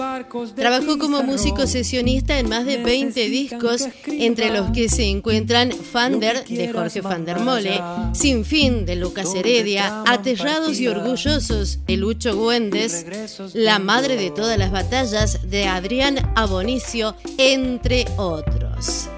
Trabajó 0.55 0.99
como 0.99 1.23
músico 1.23 1.65
sesionista 1.67 2.37
en 2.39 2.49
más 2.49 2.65
de 2.65 2.83
20 2.83 3.29
discos, 3.29 3.87
entre 4.07 4.51
los 4.51 4.71
que 4.71 4.89
se 4.89 5.05
encuentran 5.05 5.71
Fander 5.71 6.45
de 6.45 6.71
Jorge 6.71 7.01
van 7.01 7.25
der 7.25 7.39
Mole, 7.39 7.81
Sin 8.13 8.45
Fin 8.45 8.85
de 8.85 8.95
Lucas 8.95 9.33
Heredia, 9.35 10.03
Aterrados 10.05 10.79
y 10.79 10.87
Orgullosos 10.87 11.79
de 11.85 11.97
Lucho 11.97 12.24
Güendes, 12.33 13.05
La 13.53 13.79
Madre 13.79 14.15
de 14.15 14.31
todas 14.31 14.57
las 14.57 14.71
batallas 14.71 15.49
de 15.49 15.67
Adrián 15.67 16.31
Abonicio, 16.35 17.15
entre 17.37 18.05
otros. 18.17 19.09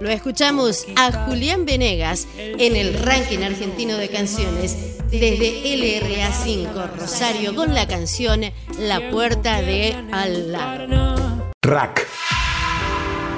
Lo 0.00 0.08
escuchamos 0.08 0.86
a 0.96 1.26
Julián 1.26 1.66
Venegas 1.66 2.26
en 2.38 2.74
el 2.74 2.94
ranking 2.94 3.40
argentino 3.40 3.96
de 3.96 4.08
canciones 4.08 4.98
desde 5.10 5.76
LRA 5.76 6.32
5 6.32 6.70
Rosario 6.98 7.54
con 7.54 7.74
la 7.74 7.86
canción 7.86 8.40
La 8.78 9.10
Puerta 9.10 9.60
de 9.60 9.94
Al 10.10 10.52
lado. 10.52 11.52
Rack. 11.62 12.06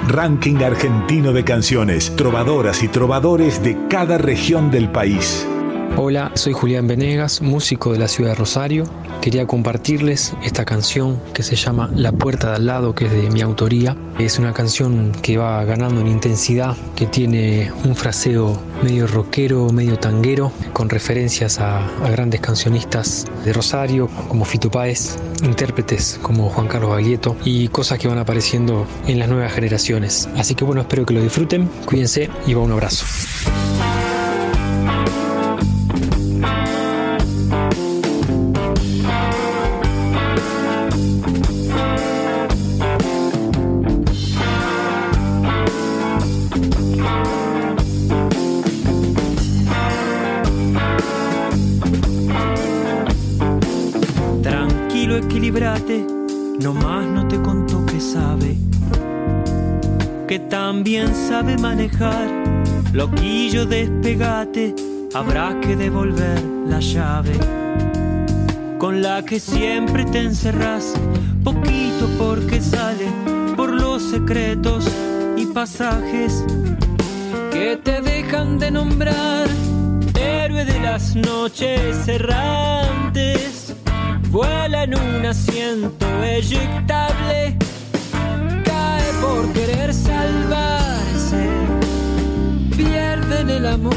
Ranking 0.07 0.63
argentino 0.63 1.33
de 1.33 1.43
canciones, 1.43 2.15
trovadoras 2.15 2.83
y 2.83 2.87
trovadores 2.87 3.61
de 3.63 3.77
cada 3.89 4.17
región 4.17 4.71
del 4.71 4.89
país. 4.89 5.45
Hola, 5.95 6.31
soy 6.33 6.53
Julián 6.53 6.87
Venegas, 6.87 7.39
músico 7.43 7.93
de 7.93 7.99
la 7.99 8.07
ciudad 8.07 8.31
de 8.31 8.35
Rosario. 8.35 8.85
Quería 9.21 9.45
compartirles 9.45 10.33
esta 10.43 10.65
canción 10.65 11.21
que 11.35 11.43
se 11.43 11.55
llama 11.55 11.91
La 11.95 12.11
puerta 12.11 12.49
de 12.49 12.55
al 12.55 12.65
lado, 12.65 12.95
que 12.95 13.05
es 13.05 13.11
de 13.11 13.29
mi 13.29 13.41
autoría. 13.41 13.95
Es 14.17 14.39
una 14.39 14.53
canción 14.53 15.11
que 15.21 15.37
va 15.37 15.63
ganando 15.65 16.01
en 16.01 16.07
intensidad, 16.07 16.75
que 16.95 17.05
tiene 17.05 17.71
un 17.85 17.95
fraseo 17.95 18.59
medio 18.81 19.05
rockero, 19.05 19.69
medio 19.69 19.99
tanguero, 19.99 20.51
con 20.73 20.89
referencias 20.89 21.59
a, 21.59 21.87
grandes 22.09 22.41
cancionistas 22.41 23.27
de 23.45 23.53
Rosario, 23.53 24.09
como 24.27 24.45
Fito 24.45 24.71
Páez, 24.71 25.17
intérpretes 25.43 26.19
como 26.23 26.49
Juan 26.49 26.67
Carlos 26.67 26.89
Baglietto 26.89 27.35
y 27.45 27.67
cosas 27.67 27.99
que 27.99 28.07
van 28.07 28.17
apareciendo 28.17 28.87
en 29.05 29.19
las 29.19 29.29
nuevas 29.29 29.53
generaciones. 29.53 30.27
Así 30.37 30.55
que 30.55 30.65
bueno, 30.65 30.81
espero 30.81 31.05
que 31.05 31.13
lo 31.13 31.21
disfruten, 31.21 31.69
cuídense 31.85 32.31
y 32.47 32.55
va 32.55 32.61
un 32.61 32.71
abrazo. 32.71 33.05
Sabe 61.13 61.57
manejar. 61.57 62.27
Loquillo, 62.93 63.65
despegate, 63.65 64.75
habrá 65.13 65.59
que 65.61 65.75
devolver 65.75 66.41
la 66.67 66.79
llave. 66.79 67.33
Con 68.77 69.01
la 69.01 69.23
que 69.23 69.39
siempre 69.39 70.05
te 70.05 70.19
encerrás, 70.19 70.93
poquito 71.43 72.07
porque 72.17 72.59
sale 72.61 73.07
por 73.55 73.71
los 73.71 74.03
secretos 74.03 74.85
y 75.37 75.45
pasajes 75.45 76.43
que 77.51 77.77
te 77.77 78.01
dejan 78.01 78.59
de 78.59 78.71
nombrar. 78.71 79.47
Héroe 80.19 80.65
de 80.65 80.79
las 80.79 81.15
noches 81.15 82.07
errantes, 82.07 83.73
vuela 84.29 84.83
en 84.83 84.95
un 84.95 85.25
asiento 85.25 86.05
eyectable, 86.23 87.57
cae 88.63 89.13
por 89.21 89.53
querer 89.53 89.83
pierde 89.93 90.82
en 93.39 93.49
el 93.49 93.65
amor. 93.65 93.93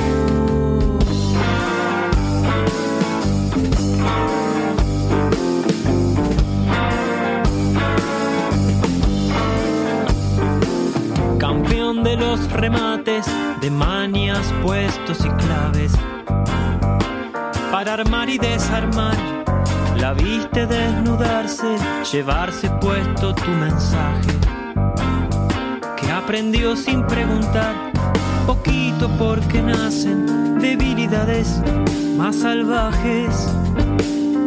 Campeón 11.38 12.02
de 12.02 12.16
los 12.16 12.50
remates, 12.52 13.26
de 13.60 13.70
manias, 13.70 14.52
puestos 14.62 15.24
y 15.24 15.28
claves. 15.30 15.92
Para 17.70 17.94
armar 17.94 18.28
y 18.28 18.38
desarmar, 18.38 19.16
la 19.98 20.12
viste 20.12 20.66
desnudarse, 20.66 21.76
llevarse 22.12 22.70
puesto 22.80 23.34
tu 23.34 23.50
mensaje. 23.50 24.32
Que 25.96 26.10
aprendió 26.10 26.76
sin 26.76 27.06
preguntar, 27.06 27.95
poquito 28.46 29.10
porque 29.18 29.60
nacen 29.60 30.58
debilidades 30.60 31.60
más 32.16 32.36
salvajes. 32.36 33.50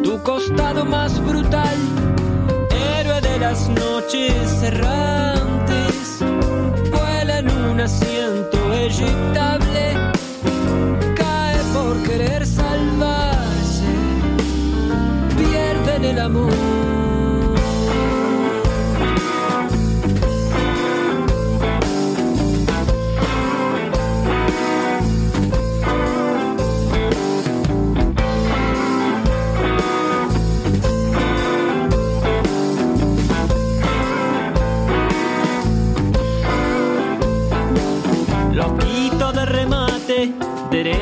Tu 0.03 0.17
costado 0.23 0.85
más 0.85 1.19
brutal, 1.23 1.77
héroe 2.97 3.21
de 3.21 3.39
las 3.39 3.67
noches 3.69 4.63
errantes 4.63 6.19
vuela 6.91 7.39
en 7.39 7.51
un 7.51 7.81
asiento 7.81 8.73
eyectable, 8.73 10.13
cae 11.15 11.59
por 11.73 12.01
querer 12.03 12.45
salvarse, 12.45 13.83
pierde 15.37 16.09
el 16.09 16.19
amor. 16.19 16.98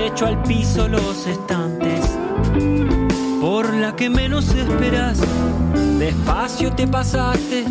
derecho 0.07 0.25
al 0.27 0.41
piso 0.43 0.87
los 0.87 1.27
estantes. 1.27 1.99
Por 3.41 3.73
la 3.73 3.93
que 3.93 4.09
menos 4.09 4.53
esperas, 4.53 5.19
despacio 5.99 6.71
te 6.71 6.87
pasaste, 6.87 7.65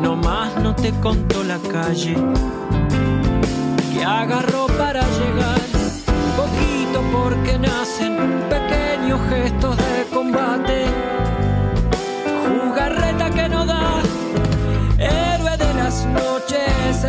nomás 0.00 0.56
no 0.62 0.74
te 0.76 0.92
contó 1.00 1.42
la 1.42 1.58
calle. 1.58 2.14
Que 3.92 4.04
agarró 4.04 4.66
para 4.78 5.02
llegar, 5.18 5.60
poquito 6.36 7.02
porque 7.12 7.58
nacen 7.58 8.16
pequeños 8.48 9.20
gestos 9.28 9.76
de 9.76 10.14
combate. 10.14 10.84
Jugarreta 12.46 13.30
que 13.30 13.48
no 13.48 13.66
da, 13.66 14.00
héroe 14.96 15.56
de 15.56 15.74
las 15.74 16.06
noches 16.06 17.04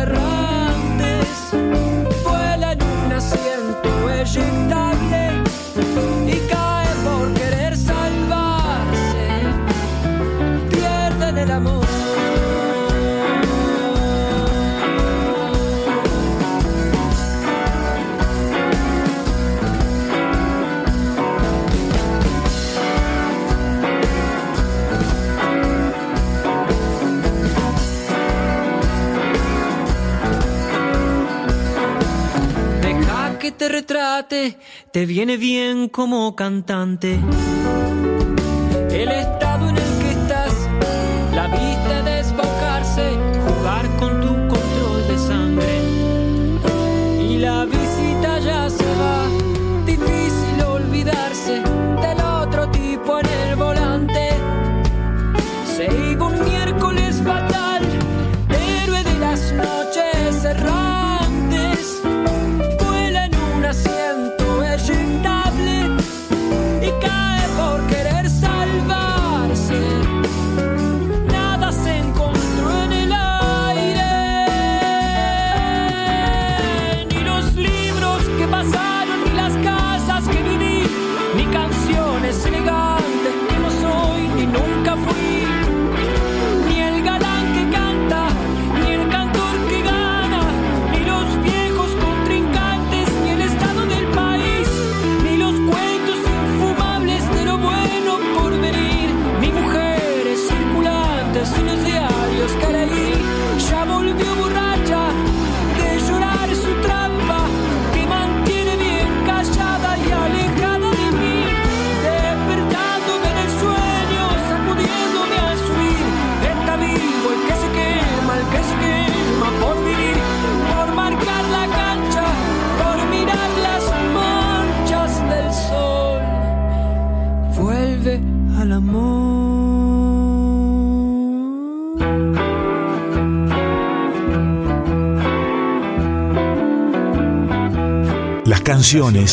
te 34.92 35.06
viene 35.06 35.36
bien 35.36 35.88
como 35.88 36.34
cantante. 36.34 37.18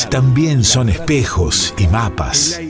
También 0.09 0.63
son 0.63 0.87
espejos 0.87 1.73
y 1.77 1.87
mapas. 1.87 2.61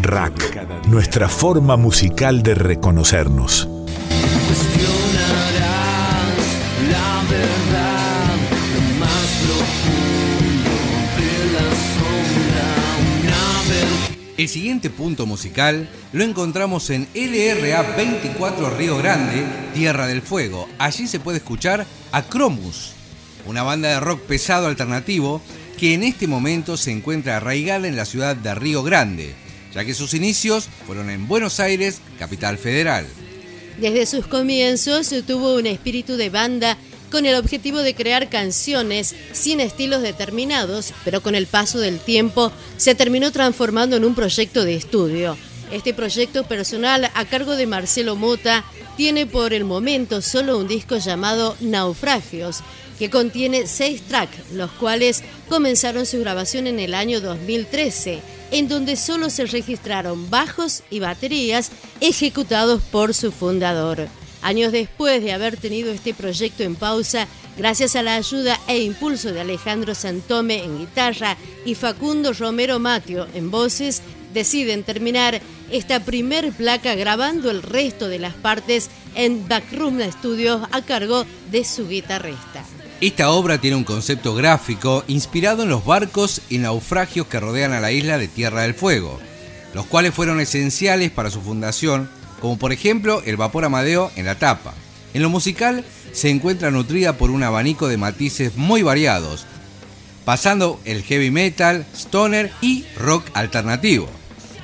Rack, 0.00 0.88
nuestra 0.88 1.28
forma 1.28 1.76
musical 1.76 2.42
de 2.42 2.56
reconocernos. 2.56 3.68
El 14.36 14.48
siguiente 14.48 14.90
punto 14.90 15.26
musical 15.26 15.88
lo 16.12 16.24
encontramos 16.24 16.90
en 16.90 17.06
LRA 17.14 17.82
24 17.96 18.70
Río 18.70 18.98
Grande, 18.98 19.44
Tierra 19.74 20.08
del 20.08 20.22
Fuego. 20.22 20.68
Allí 20.80 21.06
se 21.06 21.20
puede 21.20 21.38
escuchar 21.38 21.86
a 22.10 22.22
Cromus, 22.22 22.94
una 23.46 23.62
banda 23.62 23.90
de 23.90 24.00
rock 24.00 24.22
pesado 24.22 24.66
alternativo 24.66 25.40
que 25.82 25.94
en 25.94 26.04
este 26.04 26.28
momento 26.28 26.76
se 26.76 26.92
encuentra 26.92 27.38
arraigada 27.38 27.88
en 27.88 27.96
la 27.96 28.04
ciudad 28.04 28.36
de 28.36 28.54
Río 28.54 28.84
Grande, 28.84 29.34
ya 29.74 29.84
que 29.84 29.94
sus 29.94 30.14
inicios 30.14 30.68
fueron 30.86 31.10
en 31.10 31.26
Buenos 31.26 31.58
Aires, 31.58 32.00
capital 32.20 32.56
federal. 32.56 33.04
Desde 33.80 34.06
sus 34.06 34.28
comienzos 34.28 35.12
tuvo 35.26 35.56
un 35.56 35.66
espíritu 35.66 36.16
de 36.16 36.30
banda 36.30 36.78
con 37.10 37.26
el 37.26 37.34
objetivo 37.34 37.80
de 37.80 37.96
crear 37.96 38.28
canciones 38.28 39.16
sin 39.32 39.58
estilos 39.58 40.02
determinados, 40.02 40.94
pero 41.04 41.20
con 41.20 41.34
el 41.34 41.48
paso 41.48 41.80
del 41.80 41.98
tiempo 41.98 42.52
se 42.76 42.94
terminó 42.94 43.32
transformando 43.32 43.96
en 43.96 44.04
un 44.04 44.14
proyecto 44.14 44.64
de 44.64 44.76
estudio. 44.76 45.36
Este 45.72 45.92
proyecto 45.92 46.44
personal 46.44 47.10
a 47.12 47.24
cargo 47.24 47.56
de 47.56 47.66
Marcelo 47.66 48.14
Mota 48.14 48.64
tiene 48.96 49.26
por 49.26 49.52
el 49.52 49.64
momento 49.64 50.22
solo 50.22 50.58
un 50.58 50.68
disco 50.68 50.98
llamado 50.98 51.56
Naufragios, 51.58 52.62
que 52.98 53.10
contiene 53.10 53.66
seis 53.66 54.02
tracks, 54.02 54.52
los 54.52 54.70
cuales 54.72 55.22
comenzaron 55.48 56.06
su 56.06 56.20
grabación 56.20 56.66
en 56.66 56.78
el 56.78 56.94
año 56.94 57.20
2013, 57.20 58.20
en 58.50 58.68
donde 58.68 58.96
solo 58.96 59.30
se 59.30 59.46
registraron 59.46 60.30
bajos 60.30 60.82
y 60.90 61.00
baterías 61.00 61.70
ejecutados 62.00 62.82
por 62.82 63.14
su 63.14 63.32
fundador. 63.32 64.08
Años 64.42 64.72
después 64.72 65.22
de 65.22 65.32
haber 65.32 65.56
tenido 65.56 65.92
este 65.92 66.14
proyecto 66.14 66.64
en 66.64 66.74
pausa, 66.74 67.28
gracias 67.56 67.94
a 67.94 68.02
la 68.02 68.16
ayuda 68.16 68.58
e 68.66 68.82
impulso 68.82 69.32
de 69.32 69.40
Alejandro 69.40 69.94
Santome 69.94 70.64
en 70.64 70.78
guitarra 70.80 71.36
y 71.64 71.76
Facundo 71.76 72.32
Romero 72.32 72.78
Matio 72.78 73.28
en 73.34 73.50
voces, 73.50 74.02
deciden 74.34 74.82
terminar 74.82 75.40
esta 75.70 76.00
primer 76.00 76.52
placa 76.52 76.94
grabando 76.94 77.50
el 77.50 77.62
resto 77.62 78.08
de 78.08 78.18
las 78.18 78.34
partes 78.34 78.90
en 79.14 79.46
Backroom 79.48 80.00
Studios 80.10 80.62
a 80.72 80.82
cargo 80.82 81.24
de 81.50 81.64
su 81.64 81.88
guitarrista. 81.88 82.64
Esta 83.02 83.32
obra 83.32 83.58
tiene 83.58 83.76
un 83.76 83.82
concepto 83.82 84.32
gráfico 84.32 85.02
inspirado 85.08 85.64
en 85.64 85.70
los 85.70 85.84
barcos 85.84 86.40
y 86.48 86.58
naufragios 86.58 87.26
que 87.26 87.40
rodean 87.40 87.72
a 87.72 87.80
la 87.80 87.90
isla 87.90 88.16
de 88.16 88.28
Tierra 88.28 88.62
del 88.62 88.74
Fuego, 88.74 89.18
los 89.74 89.86
cuales 89.86 90.14
fueron 90.14 90.38
esenciales 90.38 91.10
para 91.10 91.28
su 91.28 91.40
fundación, 91.40 92.08
como 92.40 92.58
por 92.58 92.72
ejemplo 92.72 93.20
el 93.26 93.36
vapor 93.36 93.64
Amadeo 93.64 94.12
en 94.14 94.26
la 94.26 94.36
tapa. 94.36 94.72
En 95.14 95.22
lo 95.22 95.30
musical 95.30 95.84
se 96.12 96.30
encuentra 96.30 96.70
nutrida 96.70 97.18
por 97.18 97.32
un 97.32 97.42
abanico 97.42 97.88
de 97.88 97.96
matices 97.96 98.54
muy 98.54 98.84
variados, 98.84 99.46
pasando 100.24 100.78
el 100.84 101.02
heavy 101.02 101.32
metal, 101.32 101.84
stoner 101.96 102.52
y 102.60 102.84
rock 102.96 103.24
alternativo. 103.34 104.08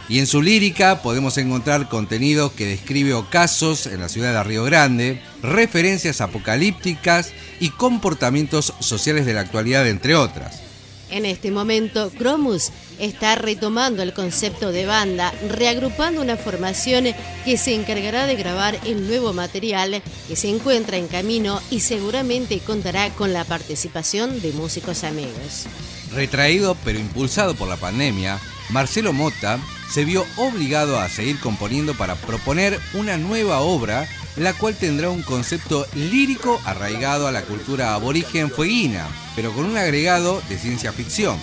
Y 0.09 0.21
en 0.21 0.27
su 0.27 0.41
lírica 0.41 1.03
podemos 1.03 1.37
encontrar 1.37 1.89
contenido 1.91 2.55
que 2.55 2.65
describe 2.65 3.13
ocasos 3.13 3.87
en 3.87 4.01
la 4.01 4.09
ciudad 4.09 4.33
de 4.33 4.43
Río 4.43 4.65
Grande, 4.65 5.21
referencias 5.43 6.23
apocalípticas 6.23 7.33
y 7.61 7.71
comportamientos 7.71 8.73
sociales 8.81 9.27
de 9.27 9.35
la 9.35 9.41
actualidad, 9.41 9.87
entre 9.87 10.15
otras. 10.15 10.63
En 11.11 11.25
este 11.25 11.51
momento, 11.51 12.11
Cromus 12.11 12.71
está 12.99 13.35
retomando 13.35 14.03
el 14.03 14.13
concepto 14.13 14.73
de 14.73 14.87
banda, 14.87 15.33
reagrupando 15.49 16.21
una 16.21 16.37
formación 16.37 17.07
que 17.45 17.57
se 17.57 17.75
encargará 17.75 18.27
de 18.27 18.37
grabar 18.37 18.79
el 18.85 19.07
nuevo 19.07 19.33
material 19.33 20.03
que 20.27 20.37
se 20.37 20.49
encuentra 20.49 20.97
en 20.97 21.09
camino 21.09 21.63
y 21.71 21.81
seguramente 21.81 22.61
contará 22.61 23.11
con 23.11 23.33
la 23.33 23.45
participación 23.45 24.41
de 24.43 24.53
músicos 24.53 25.05
amigos. 25.05 25.67
Retraído 26.13 26.77
pero 26.85 26.99
impulsado 26.99 27.55
por 27.55 27.69
la 27.69 27.77
pandemia, 27.77 28.39
Marcelo 28.71 29.15
Mota 29.15 29.59
se 29.91 30.05
vio 30.05 30.27
obligado 30.37 31.01
a 31.01 31.09
seguir 31.09 31.39
componiendo 31.41 31.95
para 31.95 32.15
proponer 32.17 32.79
una 32.95 33.17
nueva 33.17 33.61
obra, 33.61 34.09
la 34.37 34.53
cual 34.53 34.75
tendrá 34.75 35.11
un 35.11 35.23
concepto 35.23 35.87
lírico 35.95 36.61
arraigado 36.65 37.27
a 37.27 37.33
la 37.33 37.43
cultura 37.43 37.95
aborigen 37.95 38.51
fueguina, 38.51 39.07
pero 39.35 39.53
con 39.53 39.65
un 39.65 39.77
agregado 39.77 40.43
de 40.49 40.59
ciencia 40.59 40.93
ficción. 40.93 41.39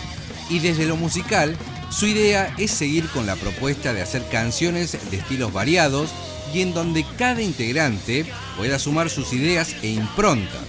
Y 0.50 0.60
desde 0.60 0.86
lo 0.86 0.96
musical, 0.96 1.58
su 1.90 2.08
idea 2.08 2.54
es 2.58 2.72
seguir 2.72 3.08
con 3.10 3.26
la 3.26 3.36
propuesta 3.36 3.94
de 3.94 4.02
hacer 4.02 4.28
canciones 4.30 4.98
de 5.10 5.18
estilos 5.18 5.52
variados 5.52 6.12
y 6.54 6.62
en 6.62 6.74
donde 6.74 7.06
cada 7.18 7.42
integrante 7.42 8.26
pueda 8.58 8.80
sumar 8.80 9.10
sus 9.10 9.34
ideas 9.34 9.76
e 9.82 9.90
impronta, 9.90 10.60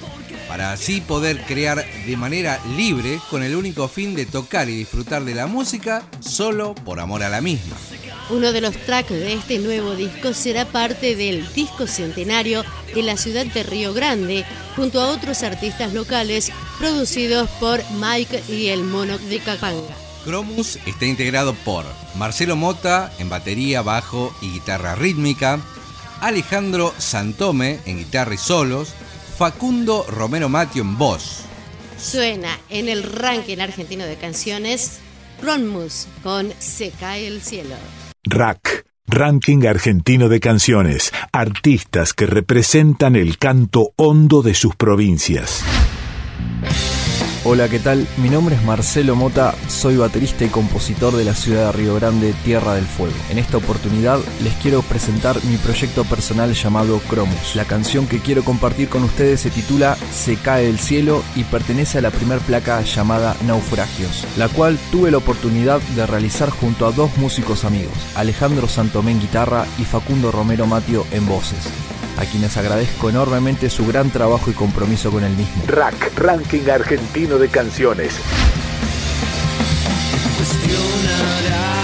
para 0.49 0.73
así 0.73 1.01
poder 1.01 1.45
crear 1.47 1.85
de 2.07 2.17
manera 2.17 2.61
libre 2.77 3.21
con 3.31 3.43
el 3.43 3.57
único 3.57 3.89
fin 3.89 4.15
de 4.15 4.27
tocar 4.27 4.69
y 4.69 4.77
disfrutar 4.77 5.25
de 5.25 5.35
la 5.35 5.47
música 5.47 6.03
solo 6.21 6.75
por 6.75 7.01
amor 7.01 7.23
a 7.23 7.29
la 7.29 7.41
misma. 7.41 7.77
Uno 8.29 8.53
de 8.53 8.61
los 8.61 8.77
tracks 8.77 9.11
de 9.11 9.35
este 9.35 9.59
nuevo 9.59 9.95
disco 9.95 10.35
será 10.35 10.65
parte 10.65 11.15
del 11.15 11.53
disco 11.55 11.87
centenario 11.87 12.65
de 12.93 13.03
la 13.03 13.17
ciudad 13.17 13.47
de 13.47 13.63
Río 13.63 13.95
Grande, 13.95 14.45
junto 14.75 15.01
a 15.01 15.09
otros 15.09 15.45
artistas 15.45 15.93
locales 15.95 16.51
producidos 16.79 17.49
por 17.61 17.81
Mike 17.93 18.43
y 18.49 18.69
el 18.69 18.83
Mono 18.83 19.19
de 19.19 19.39
Capanga. 19.39 19.95
Cromus 20.25 20.77
está 20.87 21.07
integrado 21.07 21.55
por 21.55 21.85
Marcelo 22.17 22.57
Mota 22.57 23.13
en 23.21 23.29
batería, 23.29 23.83
bajo 23.83 24.35
y 24.43 24.55
guitarra 24.55 24.97
rítmica, 24.97 25.61
Alejandro 26.21 26.93
Santome 26.99 27.79
en 27.87 27.99
guitarra 27.99 28.35
y 28.35 28.39
solos, 28.39 28.89
Facundo 29.37 30.07
Romero 30.09 30.49
Matio 30.49 30.83
en 30.83 30.97
voz. 30.97 31.43
Suena 31.99 32.59
en 32.71 32.89
el 32.89 33.03
ranking 33.03 33.59
argentino 33.59 34.05
de 34.05 34.17
canciones 34.17 35.01
Cromus 35.41 36.09
con 36.23 36.51
Se 36.59 36.91
cae 36.91 37.27
el 37.27 37.43
cielo. 37.43 37.75
Rack, 38.25 38.87
Ranking 39.07 39.67
Argentino 39.67 40.31
de 40.31 40.41
Canciones, 40.41 41.13
artistas 41.33 42.15
que 42.15 42.27
representan 42.27 43.15
el 43.15 43.37
canto 43.37 43.93
hondo 43.97 44.41
de 44.41 44.55
sus 44.55 44.75
provincias. 44.75 45.63
Hola, 47.49 47.69
¿qué 47.69 47.79
tal? 47.79 48.09
Mi 48.17 48.29
nombre 48.29 48.57
es 48.57 48.65
Marcelo 48.65 49.15
Mota, 49.15 49.55
soy 49.69 49.97
baterista 49.97 50.45
y 50.45 50.49
compositor 50.49 51.15
de 51.15 51.25
la 51.25 51.33
ciudad 51.33 51.67
de 51.67 51.79
Río 51.79 51.95
Grande, 51.95 52.35
Tierra 52.45 52.75
del 52.75 52.87
Fuego. 52.87 53.15
En 53.31 53.39
esta 53.39 53.59
oportunidad 53.59 54.19
les 54.43 54.53
quiero 54.55 54.83
presentar 54.83 55.37
mi 55.45 55.57
proyecto 55.57 56.03
personal 56.03 56.55
llamado 56.55 56.99
Cromus. 57.09 57.55
La 57.55 57.65
canción 57.65 58.09
que 58.09 58.19
quiero 58.19 58.43
compartir 58.43 58.89
con 58.89 59.05
ustedes 59.05 59.43
se 59.43 59.51
titula 59.51 59.95
Se 60.11 60.35
cae 60.35 60.69
el 60.69 60.81
cielo 60.81 61.23
y 61.37 61.45
pertenece 61.45 61.99
a 61.99 62.03
la 62.03 62.11
primer 62.11 62.41
placa 62.41 62.83
llamada 62.83 63.37
Naufragios, 63.47 64.27
la 64.37 64.49
cual 64.49 64.77
tuve 64.91 65.13
la 65.13 65.19
oportunidad 65.19 65.81
de 65.95 66.05
realizar 66.05 66.51
junto 66.51 66.85
a 66.85 66.91
dos 66.91 67.17
músicos 67.17 67.65
amigos, 67.65 67.95
Alejandro 68.17 68.67
Santomé 68.67 69.13
en 69.13 69.21
guitarra 69.21 69.67
y 69.79 69.85
Facundo 69.85 70.33
Romero 70.33 70.67
Matio 70.67 71.07
en 71.13 71.25
voces 71.29 71.69
a 72.19 72.25
quienes 72.25 72.57
agradezco 72.57 73.11
enormemente 73.11 73.71
su 73.71 73.87
gran 73.87 74.11
trabajo 74.11 74.51
y 74.51 74.55
compromiso 74.55 75.11
con 75.11 75.25
el 75.25 75.37
mismo. 75.37 75.63
Rack, 75.67 76.17
Ranking 76.17 76.69
Argentino 76.71 77.39
de 77.39 77.49
Canciones. 77.49 78.15
Cuestionarás 80.37 81.77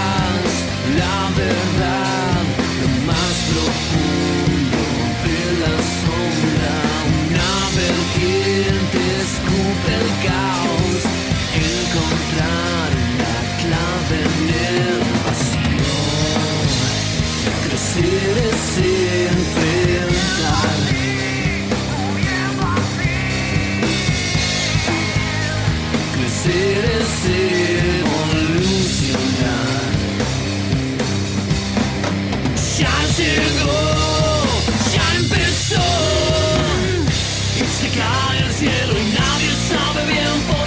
la 0.97 1.29
verdad, 1.37 1.92
el 38.37 38.51
cielo 38.51 38.93
y 38.99 39.05
nadie 39.11 39.51
sabe 39.69 40.05
bien 40.07 40.41
por 40.47 40.62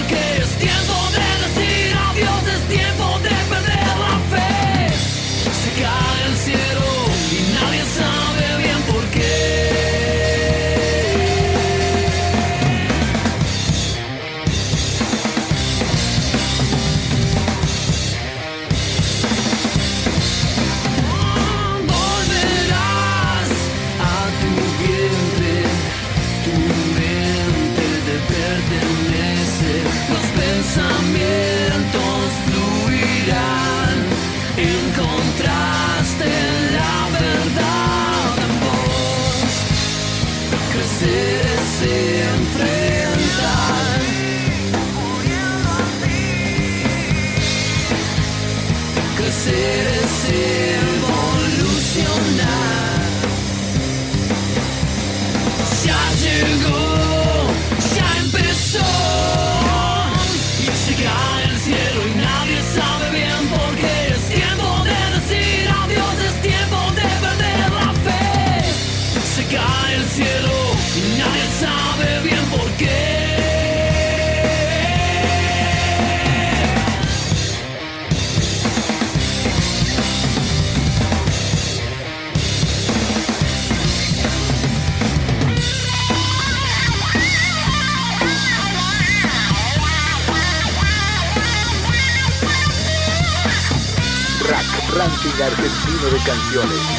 Canciones. 96.27 96.96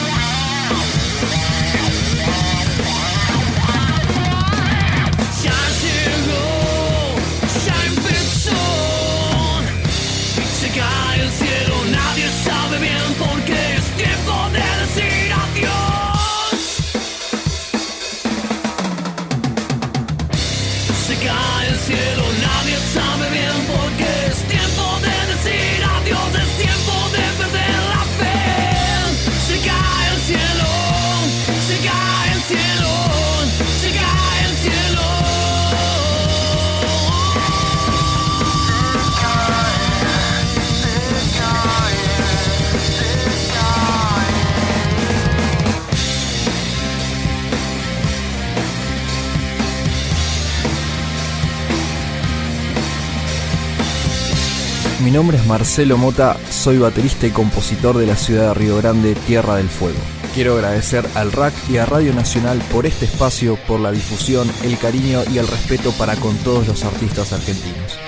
Marcelo 55.48 55.96
Mota, 55.96 56.36
soy 56.50 56.76
baterista 56.76 57.26
y 57.26 57.30
compositor 57.30 57.96
de 57.96 58.04
la 58.04 58.16
ciudad 58.16 58.48
de 58.48 58.54
Río 58.54 58.76
Grande, 58.76 59.14
Tierra 59.14 59.56
del 59.56 59.70
Fuego. 59.70 59.98
Quiero 60.34 60.54
agradecer 60.54 61.06
al 61.14 61.32
RAC 61.32 61.54
y 61.70 61.78
a 61.78 61.86
Radio 61.86 62.12
Nacional 62.12 62.60
por 62.70 62.84
este 62.84 63.06
espacio, 63.06 63.56
por 63.66 63.80
la 63.80 63.90
difusión, 63.90 64.46
el 64.62 64.76
cariño 64.76 65.22
y 65.32 65.38
el 65.38 65.48
respeto 65.48 65.92
para 65.92 66.16
con 66.16 66.36
todos 66.38 66.68
los 66.68 66.84
artistas 66.84 67.32
argentinos. 67.32 67.98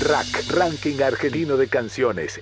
Rack, 0.00 0.50
Ranking 0.50 1.02
Argentino 1.02 1.58
de 1.58 1.68
Canciones. 1.68 2.40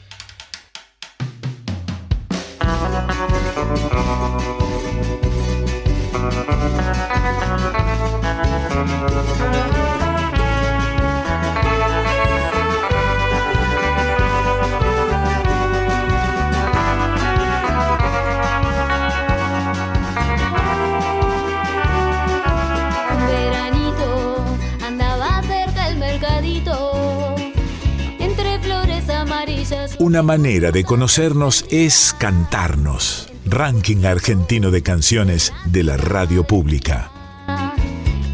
Una 30.13 30.21
manera 30.21 30.73
de 30.73 30.85
conocernos 30.85 31.65
es 31.71 32.15
cantarnos. 32.19 33.31
Ranking 33.47 34.05
argentino 34.05 34.71
de 34.71 34.83
canciones 34.83 35.55
de 35.65 35.85
la 35.85 35.97
radio 35.97 36.45
pública. 36.45 37.11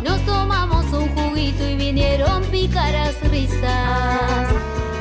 Nos 0.03 0.21
tomamos 0.27 0.87
un 0.87 1.07
juguito 1.11 1.69
y 1.69 1.77
vinieron 1.77 2.43
pícaras 2.47 3.14
risas. 3.31 4.49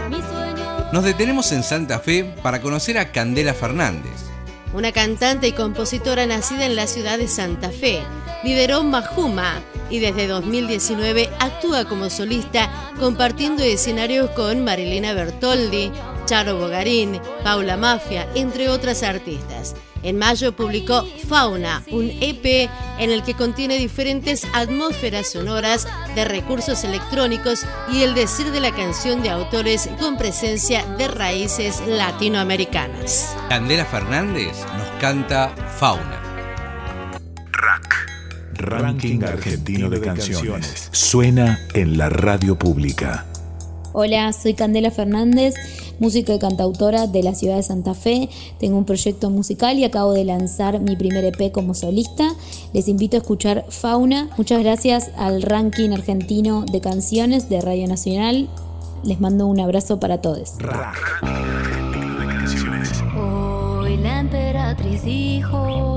Mi 0.08 0.18
sueño. 0.18 0.92
Nos 0.94 1.04
detenemos 1.04 1.52
en 1.52 1.64
Santa 1.64 1.98
Fe 1.98 2.36
para 2.44 2.62
conocer 2.62 3.00
a 3.00 3.12
Candela 3.12 3.56
Fernández. 3.56 4.28
Una 4.72 4.92
cantante 4.92 5.48
y 5.48 5.54
compositora 5.54 6.28
nacida 6.28 6.68
en 6.68 6.76
la 6.76 6.86
ciudad 6.86 7.18
de 7.18 7.28
Santa 7.28 7.72
Fe. 7.72 8.04
Lideró 8.44 8.84
Majuma 8.84 9.64
y 9.90 9.98
desde 9.98 10.28
2019 10.28 11.32
actúa 11.40 11.86
como 11.86 12.12
solista 12.12 12.70
compartiendo 13.00 13.64
escenarios 13.64 14.30
con 14.32 14.64
Marilena 14.64 15.14
Bertoldi, 15.14 15.92
Charo 16.28 16.58
Bogarín, 16.58 17.22
Paula 17.42 17.78
Mafia, 17.78 18.28
entre 18.36 18.68
otras 18.68 19.02
artistas. 19.02 19.76
En 20.04 20.18
mayo 20.18 20.54
publicó 20.54 21.08
Fauna, 21.28 21.84
un 21.90 22.12
EP 22.22 22.70
en 23.00 23.12
el 23.12 23.24
que 23.24 23.34
contiene 23.34 23.78
diferentes 23.78 24.46
atmósferas 24.54 25.32
sonoras 25.32 25.88
de 26.16 26.26
recursos 26.26 26.84
electrónicos 26.84 27.66
y 27.92 28.04
el 28.04 28.14
decir 28.14 28.52
de 28.52 28.60
la 28.60 28.72
canción 28.72 29.24
de 29.24 29.30
autores 29.30 29.90
con 30.00 30.18
presencia 30.18 30.86
de 30.98 31.08
raíces 31.08 31.82
latinoamericanas. 31.88 33.34
Candela 33.48 33.86
Fernández 33.86 34.58
nos 34.78 34.88
canta 35.00 35.56
Fauna. 35.80 36.22
Ranking 38.54 39.24
argentino 39.24 39.90
de 39.90 40.02
canciones. 40.02 40.90
Suena 40.92 41.58
en 41.74 41.98
la 41.98 42.10
radio 42.10 42.58
pública. 42.58 43.26
Hola, 43.94 44.32
soy 44.34 44.54
Candela 44.54 44.92
Fernández, 44.92 45.56
música 46.00 46.34
y 46.34 46.40
cantautora 46.40 47.08
de 47.08 47.24
la 47.24 47.34
ciudad 47.34 47.56
de 47.56 47.64
Santa 47.64 47.94
Fe. 47.94 48.30
Tengo 48.60 48.78
un 48.78 48.86
proyecto 48.86 49.30
musical 49.30 49.80
y 49.80 49.86
acabo 49.86 50.14
de 50.14 50.26
lanzar 50.26 50.80
mi 50.80 50.96
primer 50.96 51.24
EP 51.26 51.52
como 51.52 51.74
solista. 51.74 52.30
Les 52.74 52.88
invito 52.88 53.18
a 53.18 53.20
escuchar 53.20 53.66
Fauna. 53.70 54.30
Muchas 54.38 54.62
gracias 54.62 55.12
al 55.18 55.42
ranking 55.42 55.92
argentino 55.92 56.66
de 56.72 56.82
canciones 56.82 57.50
de 57.50 57.62
Radio 57.62 57.88
Nacional. 57.88 58.50
Les 59.04 59.20
mando 59.20 59.48
un 59.48 59.60
abrazo 59.60 60.00
para 60.00 60.22
todos. 60.22 60.54
Hoy 63.18 63.98
la 63.98 64.20
emperatriz 64.20 65.04
dijo, 65.04 65.97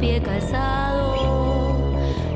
pie 0.00 0.22
calzado 0.22 1.14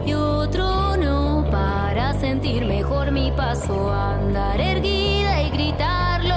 y 0.04 0.12
otro 0.12 0.96
no 0.98 1.46
para 1.50 2.12
sentir 2.12 2.66
mejor 2.66 3.10
mi 3.10 3.32
paso, 3.32 3.90
andar 3.90 4.60
erguida 4.60 5.42
y 5.42 5.50
gritarlo. 5.50 6.34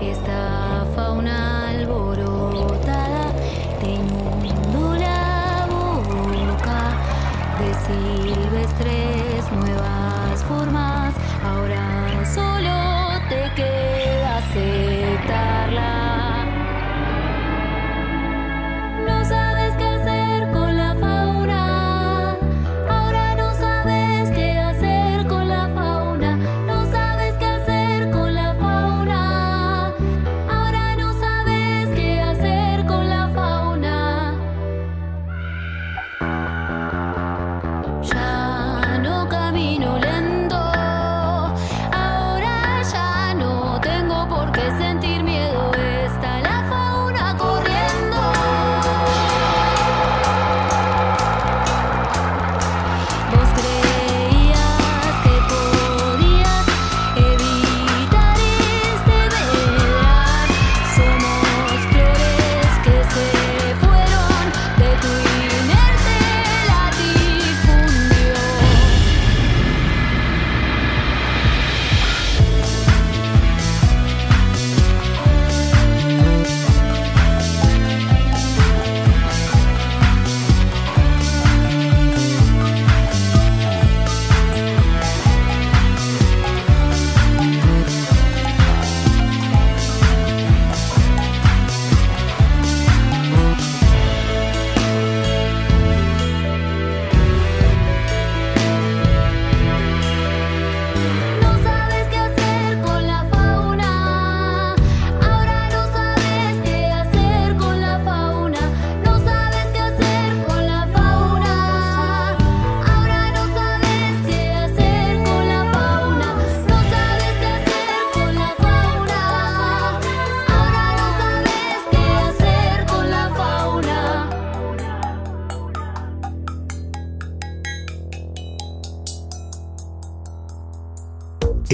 Esta 0.00 0.86
fauna 0.94 1.68
alborotada 1.68 3.32
te 3.80 3.90
inundó 3.90 4.94
la 4.96 5.66
boca 5.68 6.80
de 7.60 7.74
silvestres 7.84 9.52
nuevas 9.52 10.42
formas. 10.44 11.14
Ahora 11.44 12.24
solo 12.34 12.75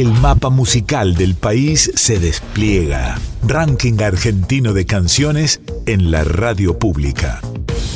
El 0.03 0.15
mapa 0.15 0.51
musical 0.51 1.15
del 1.15 1.37
país 1.37 1.93
se 1.95 2.19
despliega. 2.19 3.21
Ranking 3.47 4.03
argentino 4.03 4.73
de 4.73 4.85
canciones 4.85 5.61
en 5.87 6.11
la 6.11 6.25
radio 6.25 6.77
pública. 6.77 7.41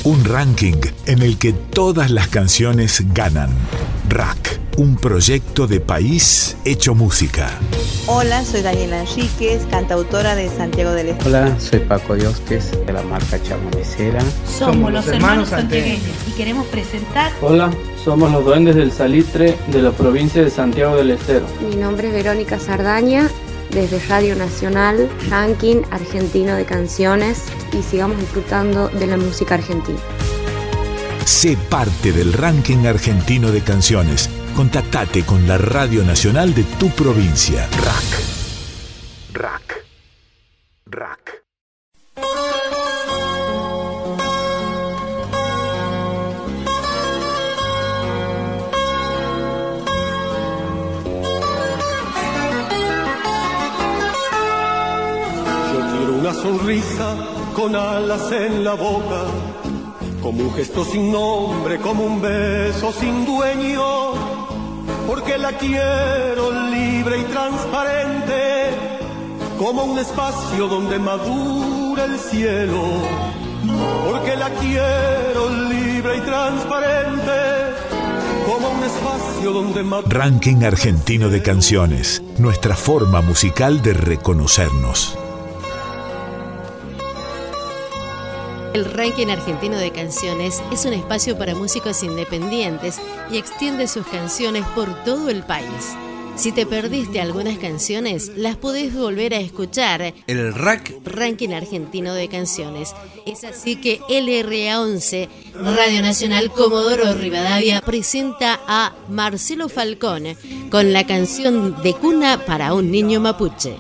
Un 0.05 0.25
ranking 0.25 0.77
en 1.07 1.23
el 1.23 1.37
que 1.37 1.53
todas 1.53 2.13
las 2.13 2.29
canciones 2.29 3.03
ganan. 3.13 3.51
Rack, 4.09 4.61
un 4.77 4.97
proyecto 4.97 5.67
de 5.67 5.81
país 5.81 6.57
hecho 6.65 6.95
música. 6.95 7.51
Hola, 8.07 8.45
soy 8.45 8.61
Daniela 8.61 9.01
Enríquez, 9.01 9.65
cantautora 9.71 10.35
de 10.35 10.49
Santiago 10.51 10.93
del 10.93 11.09
Estero. 11.09 11.31
Hola, 11.31 11.59
soy 11.59 11.81
Paco 11.81 12.15
Diosques 12.15 12.73
de 12.85 12.93
la 12.93 13.03
marca 13.03 13.43
Chamonicera. 13.43 14.23
Somos 14.47 14.93
los 14.93 15.07
hermanos 15.09 15.49
santiagueños 15.49 16.15
y 16.29 16.33
queremos 16.33 16.67
presentar 16.67 17.33
Hola, 17.41 17.71
somos 18.05 18.31
los 18.31 18.45
duendes 18.45 18.77
del 18.77 18.93
salitre 18.93 19.57
de 19.69 19.83
la 19.83 19.93
provincia 19.93 20.43
de 20.43 20.51
Santiago 20.51 20.97
del 20.97 21.13
Estero. 21.13 21.47
Mi 21.69 21.77
nombre 21.77 22.09
es 22.09 22.15
Verónica 22.15 22.59
Sardaña, 22.59 23.31
desde 23.71 23.99
Radio 24.07 24.37
Nacional, 24.37 25.09
ranking 25.31 25.83
argentino 25.91 26.55
de 26.55 26.67
canciones 26.67 27.45
y 27.73 27.83
sigamos 27.83 28.19
disfrutando 28.19 28.89
de 28.89 29.07
la 29.07 29.17
música 29.17 29.55
argentina. 29.55 29.99
Sé 31.25 31.57
parte 31.71 32.13
del 32.13 32.35
ranking 32.35 32.87
argentino 32.87 33.51
de 33.51 33.61
canciones. 33.63 34.31
Contactate 34.57 35.23
con 35.27 35.47
la 35.47 35.59
Radio 35.59 36.03
Nacional 36.03 36.55
de 36.55 36.65
tu 36.65 36.89
provincia. 36.89 37.69
Rack. 37.85 38.23
Rack. 39.35 39.85
Rack. 40.87 41.45
Quiero 55.93 56.15
una 56.19 56.33
sonrisa 56.33 57.15
con 57.55 57.77
alas 57.77 58.33
en 58.33 58.65
la 58.65 58.73
boca, 58.73 59.25
como 60.23 60.45
un 60.45 60.55
gesto 60.55 60.83
sin 60.83 61.13
nombre, 61.13 61.77
como 61.79 62.05
un 62.05 62.23
beso 62.23 62.91
sin 62.91 63.27
dueño, 63.27 64.36
porque 65.07 65.39
la 65.39 65.53
quiero 65.53 66.51
libre 66.71 67.19
y 67.21 67.25
transparente, 67.25 68.71
como 69.59 69.85
un 69.85 69.99
espacio 69.99 70.67
donde 70.69 70.99
madura 70.99 72.05
el 72.05 72.19
cielo, 72.19 72.83
porque 74.05 74.37
la 74.37 74.51
quiero 74.51 75.51
libre 75.71 76.19
y 76.19 76.21
transparente. 76.21 77.33
Como 78.47 78.71
un 78.71 78.85
espacio 78.85 79.53
donde 79.53 79.85
Ranking 80.09 80.63
argentino 80.63 81.29
de 81.29 81.43
canciones, 81.43 82.23
nuestra 82.39 82.77
forma 82.77 83.21
musical 83.21 83.83
de 83.83 83.93
reconocernos. 83.93 85.19
El 88.77 88.85
ranking 88.85 89.29
argentino 89.29 89.79
de 89.79 89.91
canciones 89.91 90.63
es 90.71 90.85
un 90.85 90.93
espacio 90.93 91.39
para 91.39 91.55
músicos 91.55 92.03
independientes 92.03 93.01
y 93.33 93.39
extiende 93.39 93.89
sus 93.89 94.07
canciones 94.07 94.67
por 94.75 95.03
todo 95.03 95.31
el 95.31 95.45
país. 95.45 95.97
Si 96.37 96.53
te 96.53 96.67
perdiste 96.67 97.23
algunas 97.23 97.57
canciones, 97.57 98.33
las 98.37 98.57
podés 98.57 98.95
volver 98.95 99.33
a 99.33 99.39
escuchar. 99.39 100.13
El 100.27 100.53
RAC 100.53 100.93
Ranking 101.07 101.55
Argentino 101.55 102.13
de 102.13 102.29
Canciones. 102.29 102.95
Es 103.25 103.45
así 103.45 103.77
que 103.77 103.99
LRA11, 104.11 105.31
Radio 105.55 106.03
Nacional 106.03 106.51
Comodoro 106.51 107.15
Rivadavia, 107.15 107.81
presenta 107.81 108.61
a 108.67 108.93
Marcelo 109.09 109.71
Falcón 109.71 110.37
con 110.71 110.93
la 110.93 111.07
canción 111.07 111.83
de 111.83 111.95
cuna 111.95 112.45
para 112.45 112.75
un 112.75 112.91
niño 112.91 113.21
mapuche. 113.21 113.79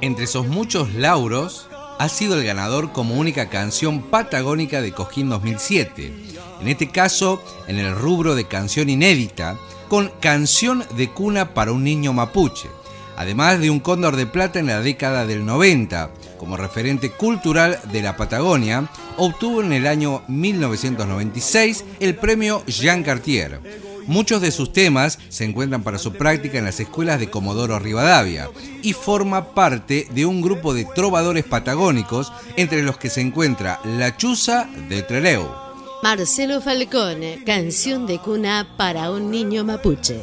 Entre 0.00 0.24
esos 0.24 0.46
muchos 0.46 0.94
lauros, 0.94 1.67
ha 1.98 2.08
sido 2.08 2.36
el 2.38 2.44
ganador 2.44 2.92
como 2.92 3.16
única 3.16 3.48
canción 3.48 4.02
patagónica 4.02 4.80
de 4.80 4.92
Cosquín 4.92 5.28
2007. 5.28 6.12
En 6.60 6.68
este 6.68 6.88
caso, 6.88 7.42
en 7.66 7.78
el 7.78 7.94
rubro 7.94 8.34
de 8.34 8.44
canción 8.44 8.88
inédita, 8.88 9.58
con 9.88 10.12
Canción 10.20 10.84
de 10.96 11.10
Cuna 11.10 11.54
para 11.54 11.72
un 11.72 11.82
Niño 11.82 12.12
Mapuche, 12.12 12.68
además 13.16 13.58
de 13.58 13.70
un 13.70 13.80
Cóndor 13.80 14.16
de 14.16 14.26
Plata 14.26 14.58
en 14.58 14.66
la 14.66 14.80
década 14.80 15.26
del 15.26 15.44
90. 15.44 16.10
Como 16.38 16.56
referente 16.56 17.10
cultural 17.10 17.80
de 17.90 18.02
la 18.02 18.16
Patagonia, 18.16 18.88
obtuvo 19.16 19.60
en 19.60 19.72
el 19.72 19.86
año 19.86 20.22
1996 20.28 21.84
el 21.98 22.14
premio 22.14 22.62
Jean 22.66 23.02
Cartier. 23.02 23.60
Muchos 24.08 24.40
de 24.40 24.50
sus 24.52 24.72
temas 24.72 25.18
se 25.28 25.44
encuentran 25.44 25.82
para 25.82 25.98
su 25.98 26.14
práctica 26.14 26.56
en 26.56 26.64
las 26.64 26.80
escuelas 26.80 27.20
de 27.20 27.28
Comodoro 27.28 27.78
Rivadavia 27.78 28.48
y 28.82 28.94
forma 28.94 29.52
parte 29.52 30.08
de 30.14 30.24
un 30.24 30.40
grupo 30.40 30.72
de 30.72 30.86
trovadores 30.86 31.44
patagónicos 31.44 32.32
entre 32.56 32.82
los 32.82 32.96
que 32.96 33.10
se 33.10 33.20
encuentra 33.20 33.80
La 33.84 34.16
Chuza 34.16 34.66
de 34.88 35.02
Treleu. 35.02 35.46
Marcelo 36.02 36.62
Falcón, 36.62 37.20
canción 37.44 38.06
de 38.06 38.18
cuna 38.18 38.66
para 38.78 39.10
un 39.10 39.30
niño 39.30 39.62
mapuche. 39.62 40.22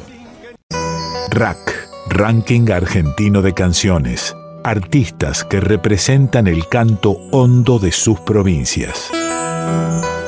RAC, 1.30 1.88
Ranking 2.08 2.68
Argentino 2.72 3.40
de 3.40 3.54
Canciones. 3.54 4.34
Artistas 4.64 5.44
que 5.44 5.60
representan 5.60 6.48
el 6.48 6.68
canto 6.68 7.12
hondo 7.30 7.78
de 7.78 7.92
sus 7.92 8.18
provincias. 8.18 9.10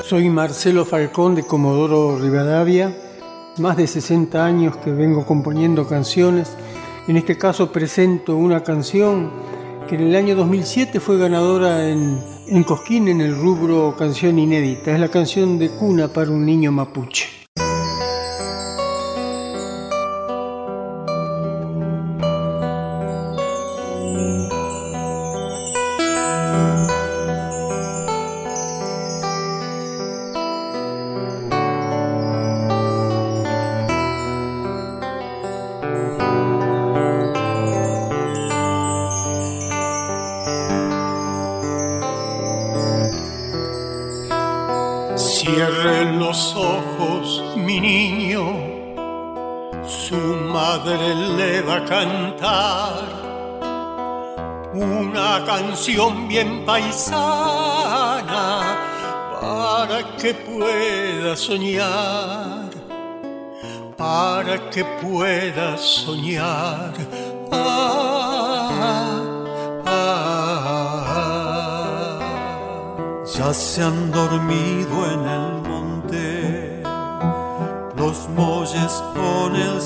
Soy 0.05 0.29
Marcelo 0.29 0.85
Falcón 0.85 1.35
de 1.35 1.43
Comodoro 1.43 2.21
Rivadavia 2.21 2.95
más 3.61 3.77
de 3.77 3.87
60 3.87 4.45
años 4.45 4.77
que 4.77 4.91
vengo 4.91 5.27
componiendo 5.27 5.87
canciones. 5.89 6.57
En 7.07 7.17
este 7.17 7.39
caso 7.39 7.73
presento 7.73 8.37
una 8.37 8.63
canción 8.63 9.31
que 9.89 9.95
en 9.95 10.03
el 10.03 10.17
año 10.17 10.37
2007 10.37 11.01
fue 11.01 11.19
ganadora 11.19 11.89
en, 11.89 12.21
en 12.47 12.65
Cosquín 12.65 13.09
en 13.09 13.21
el 13.21 13.35
rubro 13.35 13.95
canción 13.99 14.39
inédita. 14.39 14.93
Es 14.93 15.01
la 15.01 15.09
canción 15.09 15.59
de 15.59 15.71
cuna 15.71 16.09
para 16.09 16.31
un 16.31 16.45
niño 16.45 16.71
mapuche. 16.73 17.38
Bien 56.29 56.65
paisana 56.67 58.45
para 59.41 60.17
que 60.19 60.35
pueda 60.35 61.35
soñar, 61.35 62.69
para 63.97 64.71
que 64.71 64.85
pueda 65.03 65.79
soñar. 65.79 66.93
Ah, 67.51 68.19
Ya 73.37 73.55
se 73.55 73.83
han 73.85 74.11
dormido 74.11 75.13
en 75.13 75.21
el 75.37 75.63
monte 75.69 76.83
los 77.97 78.29
molles 78.31 78.93
con 79.15 79.55
el 79.55 79.81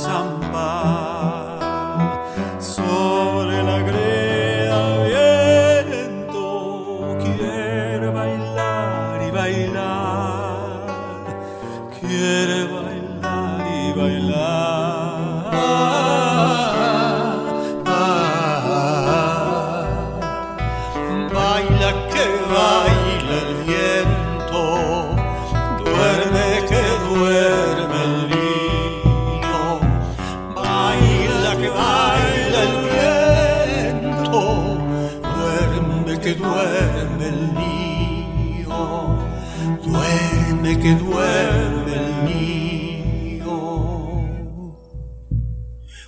que 40.79 40.95
duerme 40.95 41.95
el 41.95 42.25
niño. 42.25 43.47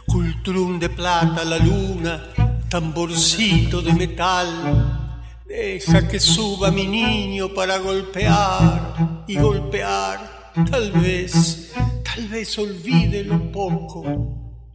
Cultrum 0.06 0.78
de 0.78 0.88
plata 0.88 1.44
la 1.44 1.58
luna, 1.58 2.30
tamborcito 2.68 3.82
de 3.82 3.92
metal. 3.92 5.20
Deja 5.46 6.08
que 6.08 6.18
suba 6.18 6.70
mi 6.70 6.86
niño 6.86 7.52
para 7.52 7.78
golpear 7.78 9.24
y 9.26 9.36
golpear. 9.36 10.52
Tal 10.70 10.92
vez, 10.92 11.72
tal 12.04 12.28
vez 12.28 12.58
olvide 12.58 13.24
lo 13.24 13.50
poco, 13.50 14.02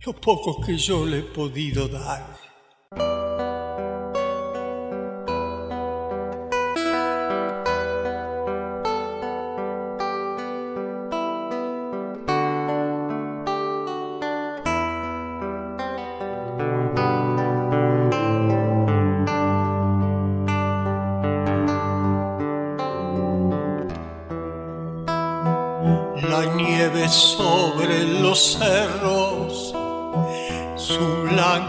lo 0.05 0.13
poco 0.13 0.61
que 0.61 0.77
yo 0.77 1.05
le 1.05 1.19
he 1.19 1.23
podido 1.23 1.87
dar. 1.87 2.48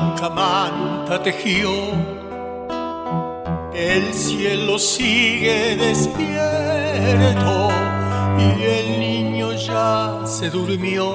blanca 0.01 0.31
manta 0.31 1.23
tejió, 1.23 1.71
el 3.75 4.15
cielo 4.15 4.79
sigue 4.79 5.77
despierto 5.77 7.69
y 8.39 8.63
el 8.63 9.01
niño 9.01 9.53
ya 9.53 10.23
se 10.25 10.49
durmió, 10.51 11.15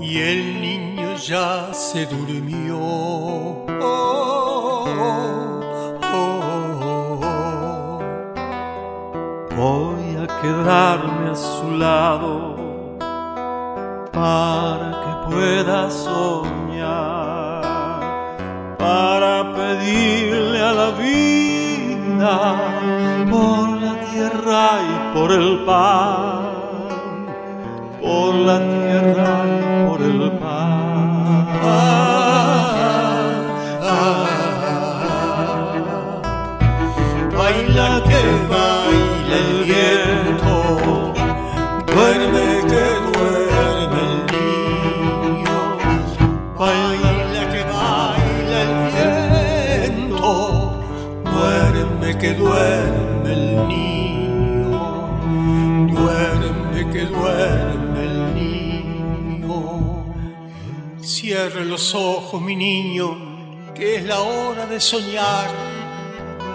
y 0.00 0.18
el 0.18 0.60
niño 0.60 1.16
ya 1.16 1.72
se 1.72 2.06
durmió. 2.06 2.78
Oh, 3.80 4.86
oh, 6.12 7.20
oh. 7.22 8.00
Voy 9.56 10.16
a 10.16 10.26
quedarme 10.42 11.30
a 11.30 11.34
su 11.34 11.70
lado 11.72 12.56
para 14.12 14.88
que 15.02 15.12
pueda 15.30 15.90
soñar 15.90 16.57
para 18.78 19.52
pedirle 19.54 20.60
a 20.60 20.72
la 20.72 20.90
vida 20.90 22.34
por 23.30 23.68
la 23.82 23.94
tierra 24.10 24.66
y 24.90 24.94
por 25.14 25.32
el 25.32 25.64
pan, 25.64 26.40
por 28.00 28.34
la 28.34 28.58
tierra 28.58 29.27
ojos, 61.94 62.40
mi 62.40 62.56
niño, 62.56 63.74
que 63.74 63.96
es 63.96 64.04
la 64.04 64.20
hora 64.20 64.66
de 64.66 64.80
soñar 64.80 65.68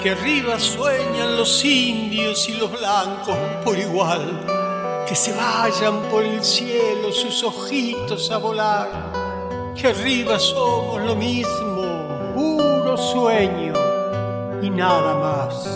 que 0.03 0.09
arriba 0.09 0.59
sueñan 0.59 1.38
los 1.38 1.63
indios 1.63 2.49
y 2.49 2.55
los 2.55 2.69
blancos 2.69 3.38
por 3.63 3.79
igual, 3.79 4.41
que 5.07 5.15
se 5.15 5.34
vayan 5.34 6.01
por 6.11 6.25
el 6.25 6.43
cielo 6.43 7.09
sus 7.13 7.41
ojitos 7.41 8.29
a 8.29 8.38
volar, 8.38 8.89
que 9.79 9.88
arriba 9.88 10.38
somos 10.38 11.01
lo 11.03 11.15
mismo, 11.15 12.34
puro 12.36 12.97
sueño 12.97 13.73
y 14.61 14.69
nada 14.69 15.15
más. 15.15 15.72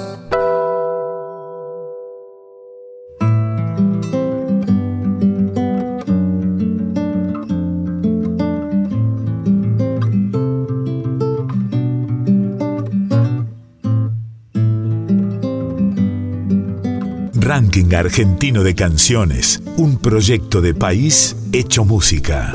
Ranking 17.57 17.91
Argentino 17.95 18.61
de 18.61 18.75
Canciones, 18.75 19.63
un 19.77 19.97
proyecto 19.97 20.61
de 20.61 20.75
país 20.75 21.35
hecho 21.51 21.85
música. 21.85 22.53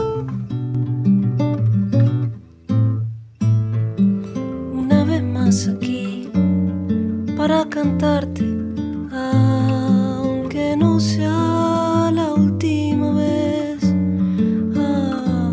Una 4.72 5.02
vez 5.02 5.24
más 5.24 5.66
aquí 5.66 6.28
para 7.36 7.68
cantarte, 7.68 8.44
aunque 9.10 10.76
no 10.78 11.00
sea 11.00 12.12
la 12.14 12.34
última 12.36 13.12
vez. 13.16 13.82
Ah, 14.76 15.52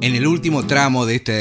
En 0.00 0.14
el 0.16 0.26
último 0.26 0.66
tramo 0.66 1.06
de 1.06 1.14
este 1.14 1.37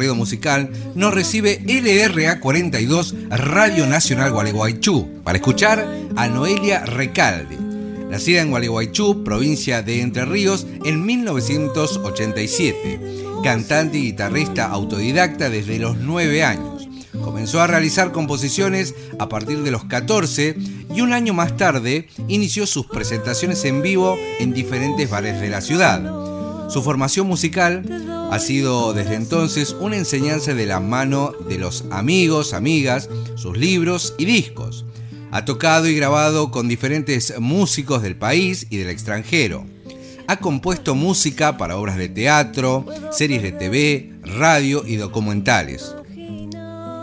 recorrido 0.00 0.14
musical 0.14 0.70
nos 0.94 1.12
recibe 1.12 1.60
LRA 1.66 2.40
42 2.40 3.14
Radio 3.28 3.86
Nacional 3.86 4.32
Gualeguaychú 4.32 5.20
para 5.22 5.36
escuchar 5.36 5.86
a 6.16 6.26
Noelia 6.26 6.86
Recalde. 6.86 7.58
Nacida 8.08 8.40
en 8.40 8.48
Gualeguaychú, 8.48 9.22
provincia 9.24 9.82
de 9.82 10.00
Entre 10.00 10.24
Ríos, 10.24 10.66
en 10.86 11.04
1987. 11.04 12.98
Cantante 13.44 13.98
y 13.98 14.04
guitarrista 14.04 14.68
autodidacta 14.68 15.50
desde 15.50 15.78
los 15.78 15.98
9 15.98 16.44
años. 16.44 16.88
Comenzó 17.22 17.60
a 17.60 17.66
realizar 17.66 18.10
composiciones 18.10 18.94
a 19.18 19.28
partir 19.28 19.62
de 19.62 19.70
los 19.70 19.84
14 19.84 20.56
y 20.94 21.02
un 21.02 21.12
año 21.12 21.34
más 21.34 21.58
tarde 21.58 22.08
inició 22.26 22.66
sus 22.66 22.86
presentaciones 22.86 23.66
en 23.66 23.82
vivo 23.82 24.16
en 24.38 24.54
diferentes 24.54 25.10
bares 25.10 25.38
de 25.42 25.50
la 25.50 25.60
ciudad. 25.60 26.29
Su 26.70 26.82
formación 26.82 27.26
musical 27.26 27.84
ha 28.30 28.38
sido 28.38 28.92
desde 28.92 29.16
entonces 29.16 29.74
una 29.80 29.96
enseñanza 29.96 30.54
de 30.54 30.66
la 30.66 30.78
mano 30.78 31.32
de 31.48 31.58
los 31.58 31.84
amigos, 31.90 32.54
amigas, 32.54 33.08
sus 33.34 33.58
libros 33.58 34.14
y 34.18 34.24
discos. 34.24 34.84
Ha 35.32 35.44
tocado 35.44 35.88
y 35.88 35.96
grabado 35.96 36.52
con 36.52 36.68
diferentes 36.68 37.34
músicos 37.40 38.02
del 38.02 38.14
país 38.16 38.68
y 38.70 38.76
del 38.76 38.88
extranjero. 38.88 39.66
Ha 40.28 40.36
compuesto 40.36 40.94
música 40.94 41.58
para 41.58 41.76
obras 41.76 41.96
de 41.96 42.08
teatro, 42.08 42.86
series 43.10 43.42
de 43.42 43.50
TV, 43.50 44.12
radio 44.22 44.84
y 44.86 44.94
documentales. 44.94 45.96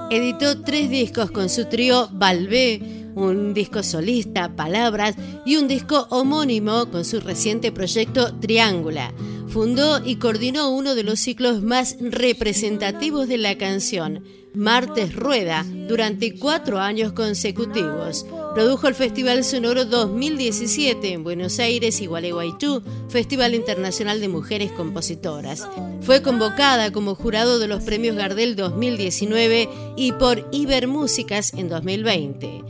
Editó 0.10 0.62
tres 0.62 0.90
discos 0.90 1.30
con 1.32 1.50
su 1.50 1.66
trío 1.66 2.08
Balbé, 2.14 3.12
un 3.16 3.54
disco 3.54 3.84
solista, 3.84 4.56
Palabras, 4.56 5.16
y 5.46 5.58
un 5.58 5.68
disco 5.68 6.08
homónimo 6.10 6.90
con 6.90 7.04
su 7.04 7.20
reciente 7.20 7.74
proyecto 7.74 8.34
Triángula. 8.40 9.12
Fundó 9.58 10.06
y 10.06 10.18
coordinó 10.18 10.70
uno 10.70 10.94
de 10.94 11.02
los 11.02 11.20
ciclos 11.20 11.64
más 11.64 11.98
representativos 12.00 13.28
de 13.28 13.40
la 13.40 13.58
canción, 13.58 14.24
Martes 14.54 15.16
Rueda, 15.16 15.66
durante 15.88 16.38
cuatro 16.38 16.78
años 16.78 17.14
consecutivos. 17.14 18.28
Produjo 18.54 18.88
el 18.88 18.94
Festival 18.94 19.44
Sonoro 19.44 19.86
2017 19.86 21.12
en 21.12 21.24
Buenos 21.24 21.58
Aires 21.58 22.02
y 22.02 22.06
Gualeguaychú, 22.06 22.84
Festival 23.10 23.56
Internacional 23.56 24.22
de 24.22 24.28
Mujeres 24.28 24.72
Compositoras. 24.74 25.68
Fue 26.02 26.22
convocada 26.22 26.92
como 26.92 27.16
jurado 27.16 27.58
de 27.58 27.68
los 27.68 27.84
Premios 27.84 28.16
Gardel 28.16 28.56
2019 28.56 29.70
y 29.96 30.12
por 30.12 30.48
Ibermúsicas 30.52 31.52
en 31.56 31.68
2020. 31.68 32.62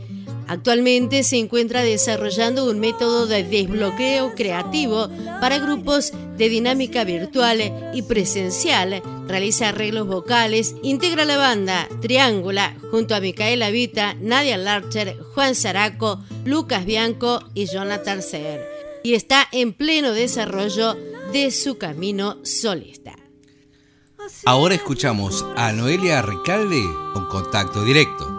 Actualmente 0.48 1.22
se 1.22 1.36
encuentra 1.36 1.82
desarrollando 1.82 2.68
un 2.68 2.80
método 2.80 3.26
de 3.26 3.44
desbloqueo 3.44 4.34
creativo 4.34 5.08
para 5.40 5.58
grupos 5.58 6.12
de 6.38 6.48
dinámica 6.48 7.04
virtual 7.04 7.90
y 7.92 8.02
presencial. 8.02 9.02
Realiza 9.26 9.68
arreglos 9.68 10.06
vocales, 10.06 10.74
integra 10.82 11.26
la 11.26 11.36
banda 11.36 11.86
Triángula 12.00 12.74
junto 12.90 13.14
a 13.14 13.20
Micaela 13.20 13.70
Vita, 13.70 14.14
Nadia 14.20 14.56
Larcher, 14.56 15.18
Juan 15.34 15.54
Zaraco, 15.54 16.24
Lucas 16.44 16.86
Bianco 16.86 17.44
y 17.52 17.66
Jonathan 17.66 18.22
Ser. 18.22 18.66
Y 19.04 19.14
está 19.14 19.46
en 19.52 19.74
pleno 19.74 20.12
desarrollo 20.12 20.96
de 21.30 21.50
su 21.50 21.76
camino 21.76 22.38
solista. 22.42 23.14
Ahora 24.46 24.74
escuchamos 24.74 25.44
a 25.56 25.72
Noelia 25.72 26.22
Recalde 26.22 26.82
con 27.12 27.26
contacto 27.26 27.84
directo. 27.84 28.38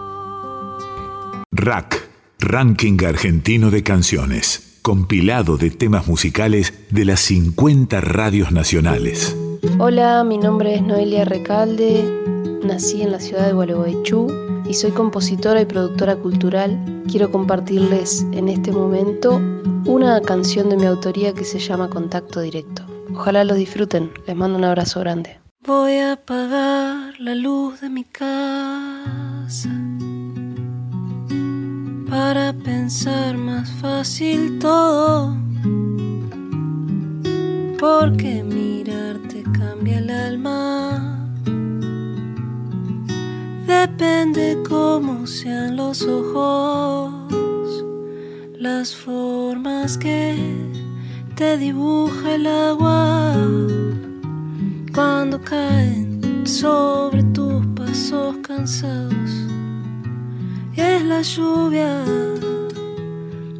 Rack, 1.51 1.98
Ranking 2.41 3.03
Argentino 3.05 3.69
de 3.69 3.83
Canciones, 3.83 4.79
compilado 4.81 5.57
de 5.57 5.71
temas 5.71 6.07
musicales 6.07 6.73
de 6.89 7.03
las 7.03 7.19
50 7.19 7.99
radios 7.99 8.53
nacionales. 8.53 9.35
Hola, 9.77 10.23
mi 10.23 10.37
nombre 10.37 10.75
es 10.75 10.81
Noelia 10.81 11.25
Recalde, 11.25 12.01
nací 12.63 13.01
en 13.01 13.11
la 13.11 13.19
ciudad 13.19 13.45
de 13.45 13.51
Gualeguaychú 13.51 14.27
y 14.65 14.73
soy 14.73 14.91
compositora 14.91 15.61
y 15.61 15.65
productora 15.65 16.15
cultural. 16.15 17.03
Quiero 17.11 17.29
compartirles 17.29 18.25
en 18.31 18.47
este 18.47 18.71
momento 18.71 19.41
una 19.85 20.21
canción 20.21 20.69
de 20.69 20.77
mi 20.77 20.85
autoría 20.85 21.33
que 21.33 21.43
se 21.43 21.59
llama 21.59 21.89
Contacto 21.89 22.39
Directo. 22.39 22.83
Ojalá 23.13 23.43
lo 23.43 23.53
disfruten, 23.53 24.11
les 24.25 24.35
mando 24.37 24.57
un 24.57 24.63
abrazo 24.63 25.01
grande. 25.01 25.41
Voy 25.65 25.97
a 25.97 26.13
apagar 26.13 27.19
la 27.19 27.35
luz 27.35 27.81
de 27.81 27.89
mi 27.89 28.05
casa 28.05 29.88
para 32.09 32.53
pensar 32.53 33.37
más 33.37 33.69
fácil 33.81 34.57
todo. 34.59 35.35
Porque 37.79 38.43
mirarte 38.43 39.43
cambia 39.53 39.99
el 39.99 40.09
alma. 40.09 41.29
Depende 43.67 44.57
cómo 44.67 45.27
sean 45.27 45.77
los 45.77 46.01
ojos, 46.01 47.13
las 48.57 48.95
formas 48.95 49.97
que 49.97 50.35
te 51.35 51.57
dibuja 51.57 52.35
el 52.35 52.47
agua 52.47 53.35
cuando 54.93 55.39
caen 55.39 56.43
sobre 56.45 57.23
tus 57.23 57.65
pasos 57.67 58.35
cansados. 58.41 59.48
Es 60.75 61.03
la 61.03 61.21
lluvia, 61.21 62.03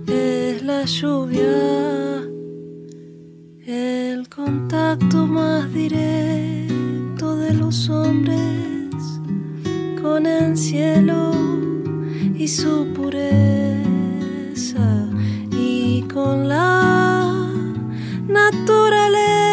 es 0.08 0.64
la 0.64 0.86
lluvia, 0.86 2.22
el 3.66 4.30
contacto 4.30 5.26
más 5.26 5.74
directo 5.74 7.36
de 7.36 7.54
los 7.54 7.90
hombres 7.90 9.20
con 10.02 10.26
el 10.26 10.56
cielo 10.58 11.32
y 12.36 12.48
su 12.48 12.88
pureza 12.94 13.80
y 15.52 16.04
con 16.04 16.48
la 16.48 17.52
naturaleza. 18.28 19.50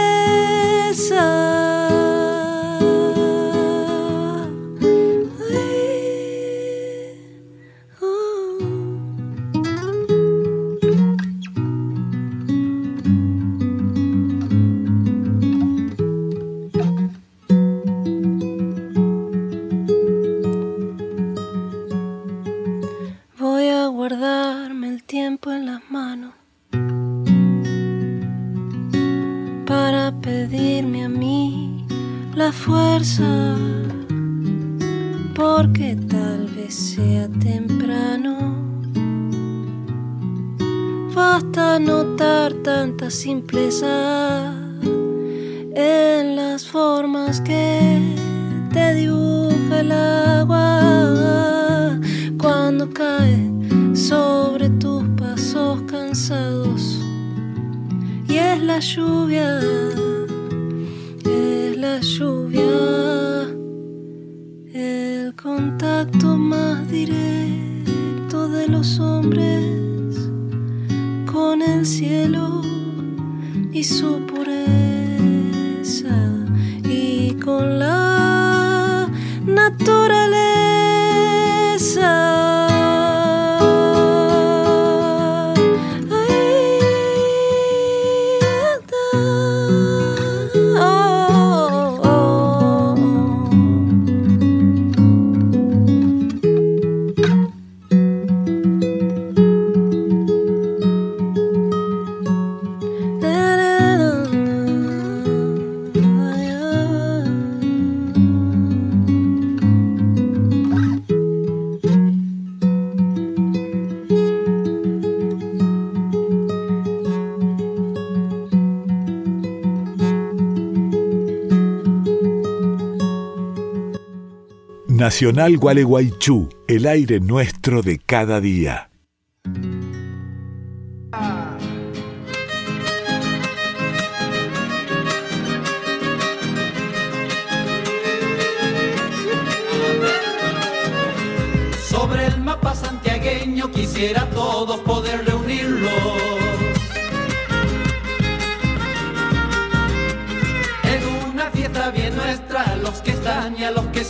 Nacional 124.97 125.59
Gualeguaychú, 125.59 126.49
el 126.69 126.87
aire 126.87 127.21
nuestro 127.21 127.83
de 127.83 127.99
cada 127.99 128.41
día. 128.41 128.89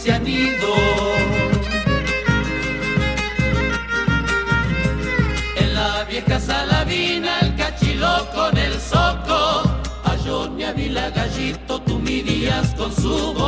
Se 0.07 0.13
han 0.13 0.27
ido. 0.27 0.73
En 5.57 5.75
la 5.75 6.05
vieja 6.05 6.39
salavina, 6.39 7.41
el 7.41 7.57
cachilo 7.57 8.29
con 8.33 8.57
el 8.57 8.75
soco. 8.81 9.41
A 10.05 10.17
Johnny 10.25 10.63
Avila 10.63 11.11
Gallito 11.11 11.81
tú 11.83 11.99
mirías 11.99 12.73
con 12.75 12.95
su 12.95 13.35
bombo. 13.35 13.46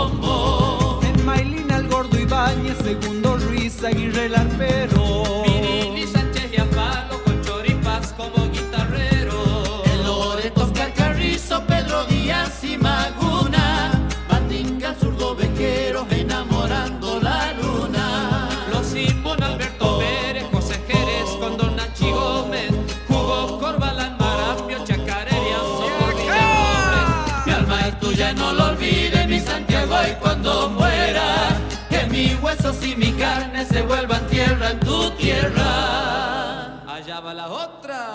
Mi 29.98 30.06
Santiago, 30.06 30.08
y 30.08 30.12
cuando 30.20 30.70
muera, 30.70 31.48
que 31.88 32.06
mis 32.06 32.40
huesos 32.42 32.84
y 32.84 32.96
mi 32.96 33.12
carne 33.12 33.64
se 33.66 33.82
vuelvan 33.82 34.26
tierra 34.28 34.70
en 34.70 34.80
tu 34.80 35.10
tierra. 35.12 36.82
Allá 36.86 37.20
va 37.20 37.34
la 37.34 37.48
otra. 37.48 38.14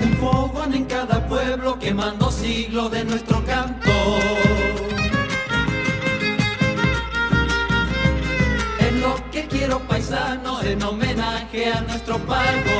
Un 0.00 0.16
fogón 0.18 0.74
en 0.74 0.84
cada 0.86 1.26
pueblo 1.26 1.78
quemando 1.78 2.30
siglos 2.30 2.90
de 2.90 3.04
nuestro 3.04 3.44
canto. 3.44 3.90
Lo 9.14 9.30
que 9.30 9.46
quiero 9.46 9.78
paisanos 9.80 10.64
en 10.64 10.82
homenaje 10.82 11.72
a 11.72 11.80
nuestro 11.82 12.18
pago. 12.18 12.78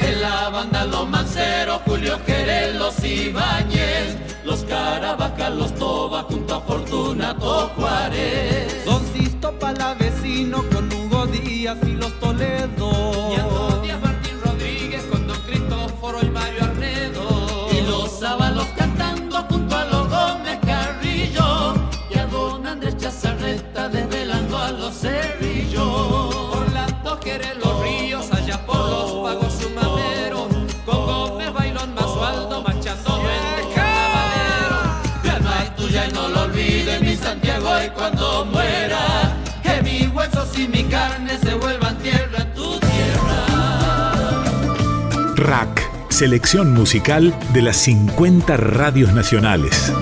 En 0.00 0.20
la 0.20 0.48
banda 0.48 0.84
Los 0.84 1.08
Manceros, 1.08 1.80
Julio 1.86 2.18
Jerez, 2.26 2.74
Los 2.74 3.04
Ibáñez, 3.04 4.16
Los 4.44 4.64
Caravaca, 4.64 5.50
Los 5.50 5.74
Toba, 5.74 6.22
junto 6.24 6.54
a 6.56 6.60
Fortunato 6.60 7.70
Juárez. 7.76 8.84
Don 8.84 9.02
Sisto 9.12 9.56
Palavecino 9.58 10.64
con 10.72 10.92
Hugo 10.92 11.26
Díaz 11.26 11.78
y 11.86 11.92
los 11.92 12.12
Toledo. 12.20 13.53
Chazarreta 23.44 23.88
desvelando 23.88 24.58
a 24.58 24.70
los 24.72 24.94
Cerrillos. 25.00 26.34
Orlando 26.54 27.20
Jerez, 27.22 27.56
Los 27.62 27.82
Ríos, 27.82 28.32
allá 28.32 28.64
por 28.64 28.76
los 28.76 29.12
pagos 29.12 29.52
su 29.60 29.68
mamero. 29.70 30.48
Con 30.86 31.06
Gómez 31.06 31.52
Bailón, 31.52 31.94
Masualdo, 31.94 32.62
Machando 32.62 33.20
en 33.20 33.74
carnavalero. 33.74 34.76
Alma 35.34 35.62
es 35.62 35.76
tuya 35.76 36.06
y 36.08 36.12
no 36.12 36.28
lo 36.28 36.42
olvides, 36.42 37.00
mi 37.02 37.16
Santiago, 37.16 37.70
y 37.84 37.90
cuando 37.90 38.46
muera. 38.46 39.36
Que 39.62 39.82
mis 39.82 40.08
huesos 40.14 40.58
y 40.58 40.68
mi 40.68 40.84
carne 40.84 41.38
se 41.38 41.54
vuelvan 41.54 41.98
tierra 41.98 42.42
en 42.42 42.54
tu 42.54 42.78
tierra. 42.80 44.44
Rack, 45.36 45.82
selección 46.10 46.72
musical 46.72 47.34
de 47.52 47.62
las 47.62 47.76
50 47.76 48.56
radios 48.56 49.12
nacionales. 49.12 49.92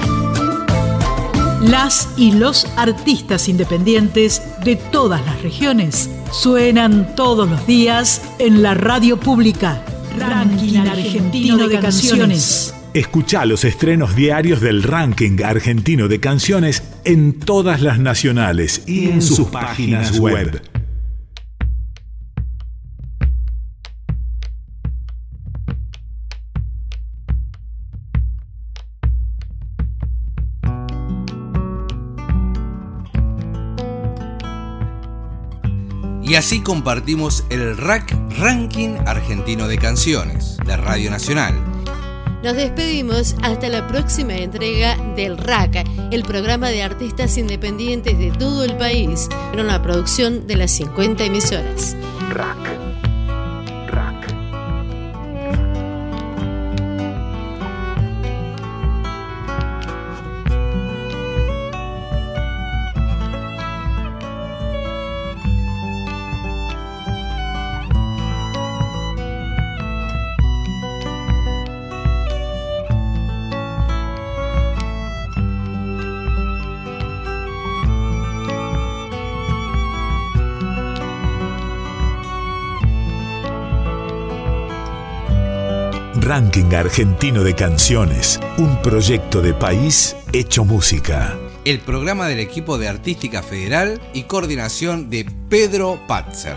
Las 1.62 2.08
y 2.16 2.32
los 2.32 2.66
artistas 2.76 3.48
independientes 3.48 4.42
de 4.64 4.74
todas 4.74 5.24
las 5.24 5.40
regiones 5.42 6.10
suenan 6.32 7.14
todos 7.14 7.48
los 7.48 7.64
días 7.68 8.20
en 8.40 8.62
la 8.62 8.74
radio 8.74 9.18
pública. 9.18 9.84
Ranking 10.18 10.78
Argentino 10.78 11.68
de 11.68 11.78
Canciones. 11.78 12.74
Escucha 12.94 13.46
los 13.46 13.64
estrenos 13.64 14.16
diarios 14.16 14.60
del 14.60 14.82
ranking 14.82 15.40
argentino 15.44 16.08
de 16.08 16.18
canciones 16.18 16.82
en 17.04 17.38
todas 17.38 17.80
las 17.80 18.00
nacionales 18.00 18.82
y 18.86 19.08
en 19.08 19.22
sus 19.22 19.46
páginas 19.46 20.18
web. 20.18 20.71
Y 36.32 36.34
así 36.34 36.62
compartimos 36.62 37.44
el 37.50 37.76
RAC 37.76 38.16
Ranking 38.38 38.96
Argentino 39.04 39.68
de 39.68 39.76
Canciones 39.76 40.56
de 40.64 40.78
Radio 40.78 41.10
Nacional. 41.10 41.54
Nos 42.42 42.56
despedimos 42.56 43.36
hasta 43.42 43.68
la 43.68 43.86
próxima 43.86 44.32
entrega 44.36 44.96
del 45.14 45.36
RAC, 45.36 45.86
el 46.10 46.22
programa 46.22 46.70
de 46.70 46.84
artistas 46.84 47.36
independientes 47.36 48.18
de 48.18 48.30
todo 48.30 48.64
el 48.64 48.78
país, 48.78 49.28
en 49.52 49.60
una 49.60 49.82
producción 49.82 50.46
de 50.46 50.56
las 50.56 50.70
50 50.70 51.22
emisoras. 51.22 51.94
RAC. 52.30 52.81
Ranking 86.34 86.72
Argentino 86.72 87.44
de 87.44 87.54
Canciones, 87.54 88.40
un 88.56 88.80
proyecto 88.80 89.42
de 89.42 89.52
país 89.52 90.16
hecho 90.32 90.64
música. 90.64 91.36
El 91.66 91.80
programa 91.80 92.26
del 92.26 92.38
equipo 92.38 92.78
de 92.78 92.88
Artística 92.88 93.42
Federal 93.42 94.00
y 94.14 94.22
coordinación 94.22 95.10
de 95.10 95.30
Pedro 95.50 96.00
Patzer. 96.08 96.56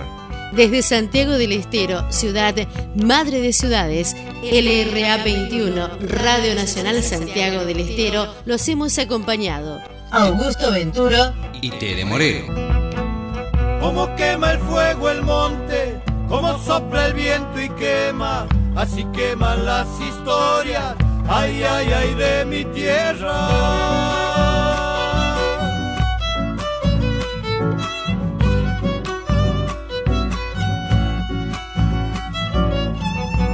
Desde 0.53 0.81
Santiago 0.81 1.33
del 1.33 1.51
Estero, 1.51 2.09
ciudad 2.09 2.55
madre 2.95 3.41
de 3.41 3.51
ciudades, 3.51 4.15
LRA 4.43 5.21
21, 5.25 5.89
Radio 6.07 6.55
Nacional 6.55 7.03
Santiago 7.03 7.65
del 7.65 7.81
Estero, 7.81 8.33
los 8.45 8.65
hemos 8.69 8.97
acompañado. 8.97 9.81
Augusto 10.09 10.71
Venturo 10.71 11.33
y 11.61 11.69
Tere 11.71 12.05
Moreno. 12.05 12.53
Como 13.81 14.15
quema 14.15 14.53
el 14.53 14.59
fuego 14.59 15.09
el 15.09 15.21
monte, 15.21 16.01
como 16.29 16.57
sopla 16.63 17.07
el 17.07 17.13
viento 17.13 17.61
y 17.61 17.67
quema 17.71 18.47
así 18.75 19.05
queman 19.13 19.65
las 19.65 19.87
historias, 19.99 20.95
ay, 21.27 21.63
ay, 21.63 21.93
ay, 21.93 22.13
de 22.15 22.45
mi 22.45 22.65
tierra. 22.65 23.35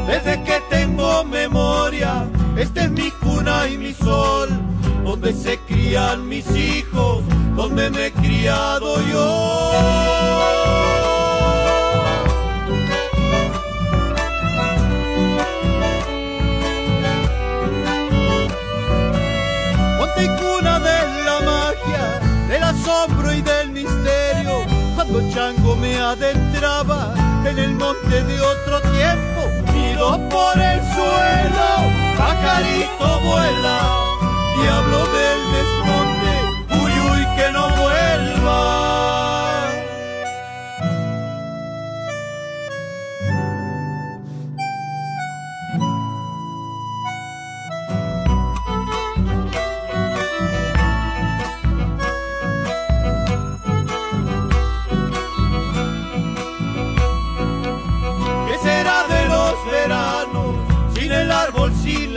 Desde 0.07 0.43
que 0.43 0.61
tengo 0.69 1.23
memoria, 1.23 2.25
esta 2.57 2.83
es 2.83 2.91
mi 2.91 3.11
cuna 3.11 3.67
y 3.67 3.77
mi 3.77 3.93
sol, 3.93 4.49
donde 5.03 5.33
se 5.33 5.57
crían 5.59 6.27
mis 6.27 6.49
hijos, 6.55 7.23
donde 7.55 7.89
me 7.89 8.07
he 8.07 8.11
criado 8.11 8.95
yo. 9.11 10.20
Adentraba 26.01 27.13
en 27.45 27.57
el 27.57 27.75
monte 27.75 28.23
de 28.23 28.41
otro 28.41 28.81
tiempo, 28.81 29.71
miro 29.71 30.17
por 30.29 30.57
el 30.59 30.79
suelo, 30.93 31.69
pajarito 32.17 33.19
vuela, 33.21 33.79
diablo 34.61 34.99
del 35.15 35.39
desmonte, 35.55 36.33
uy, 36.83 36.91
uy, 37.11 37.27
que 37.37 37.51
no 37.51 37.69
vuelva. 37.69 38.10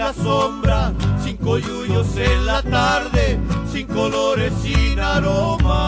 La 0.05 0.13
sombra, 0.13 0.93
sin 1.23 1.39
coyullos 1.39 2.07
en 2.19 2.45
la 2.45 2.61
tarde, 2.63 3.39
sin 3.73 3.87
colores, 3.87 4.53
sin 4.61 5.01
aroma. 5.01 5.81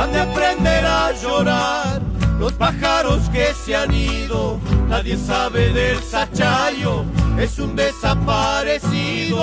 Han 0.00 0.12
de 0.12 0.20
aprender 0.20 0.84
a 0.84 1.12
llorar 1.12 2.02
los 2.40 2.52
pájaros 2.54 3.20
que 3.30 3.54
se 3.54 3.76
han 3.76 3.94
ido, 3.94 4.58
nadie 4.88 5.16
sabe 5.16 5.72
del 5.72 6.02
sachayo, 6.02 7.04
es 7.38 7.56
un 7.60 7.76
desaparecido. 7.76 9.38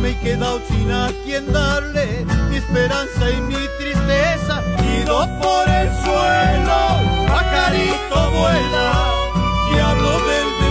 me 0.00 0.10
he 0.10 0.18
quedado 0.18 0.60
sin 0.68 0.90
a 0.90 1.10
quien 1.24 1.52
darle 1.52 2.24
mi 2.50 2.56
esperanza 2.56 3.30
y 3.30 3.40
mi 3.42 3.56
tristeza. 3.78 4.62
Ido 5.02 5.26
por 5.40 5.68
el 5.68 5.88
suelo, 6.04 7.26
pajarito 7.28 8.30
vuela, 8.30 8.92
y 9.74 9.78
hablo 9.78 10.10
del 10.10 10.63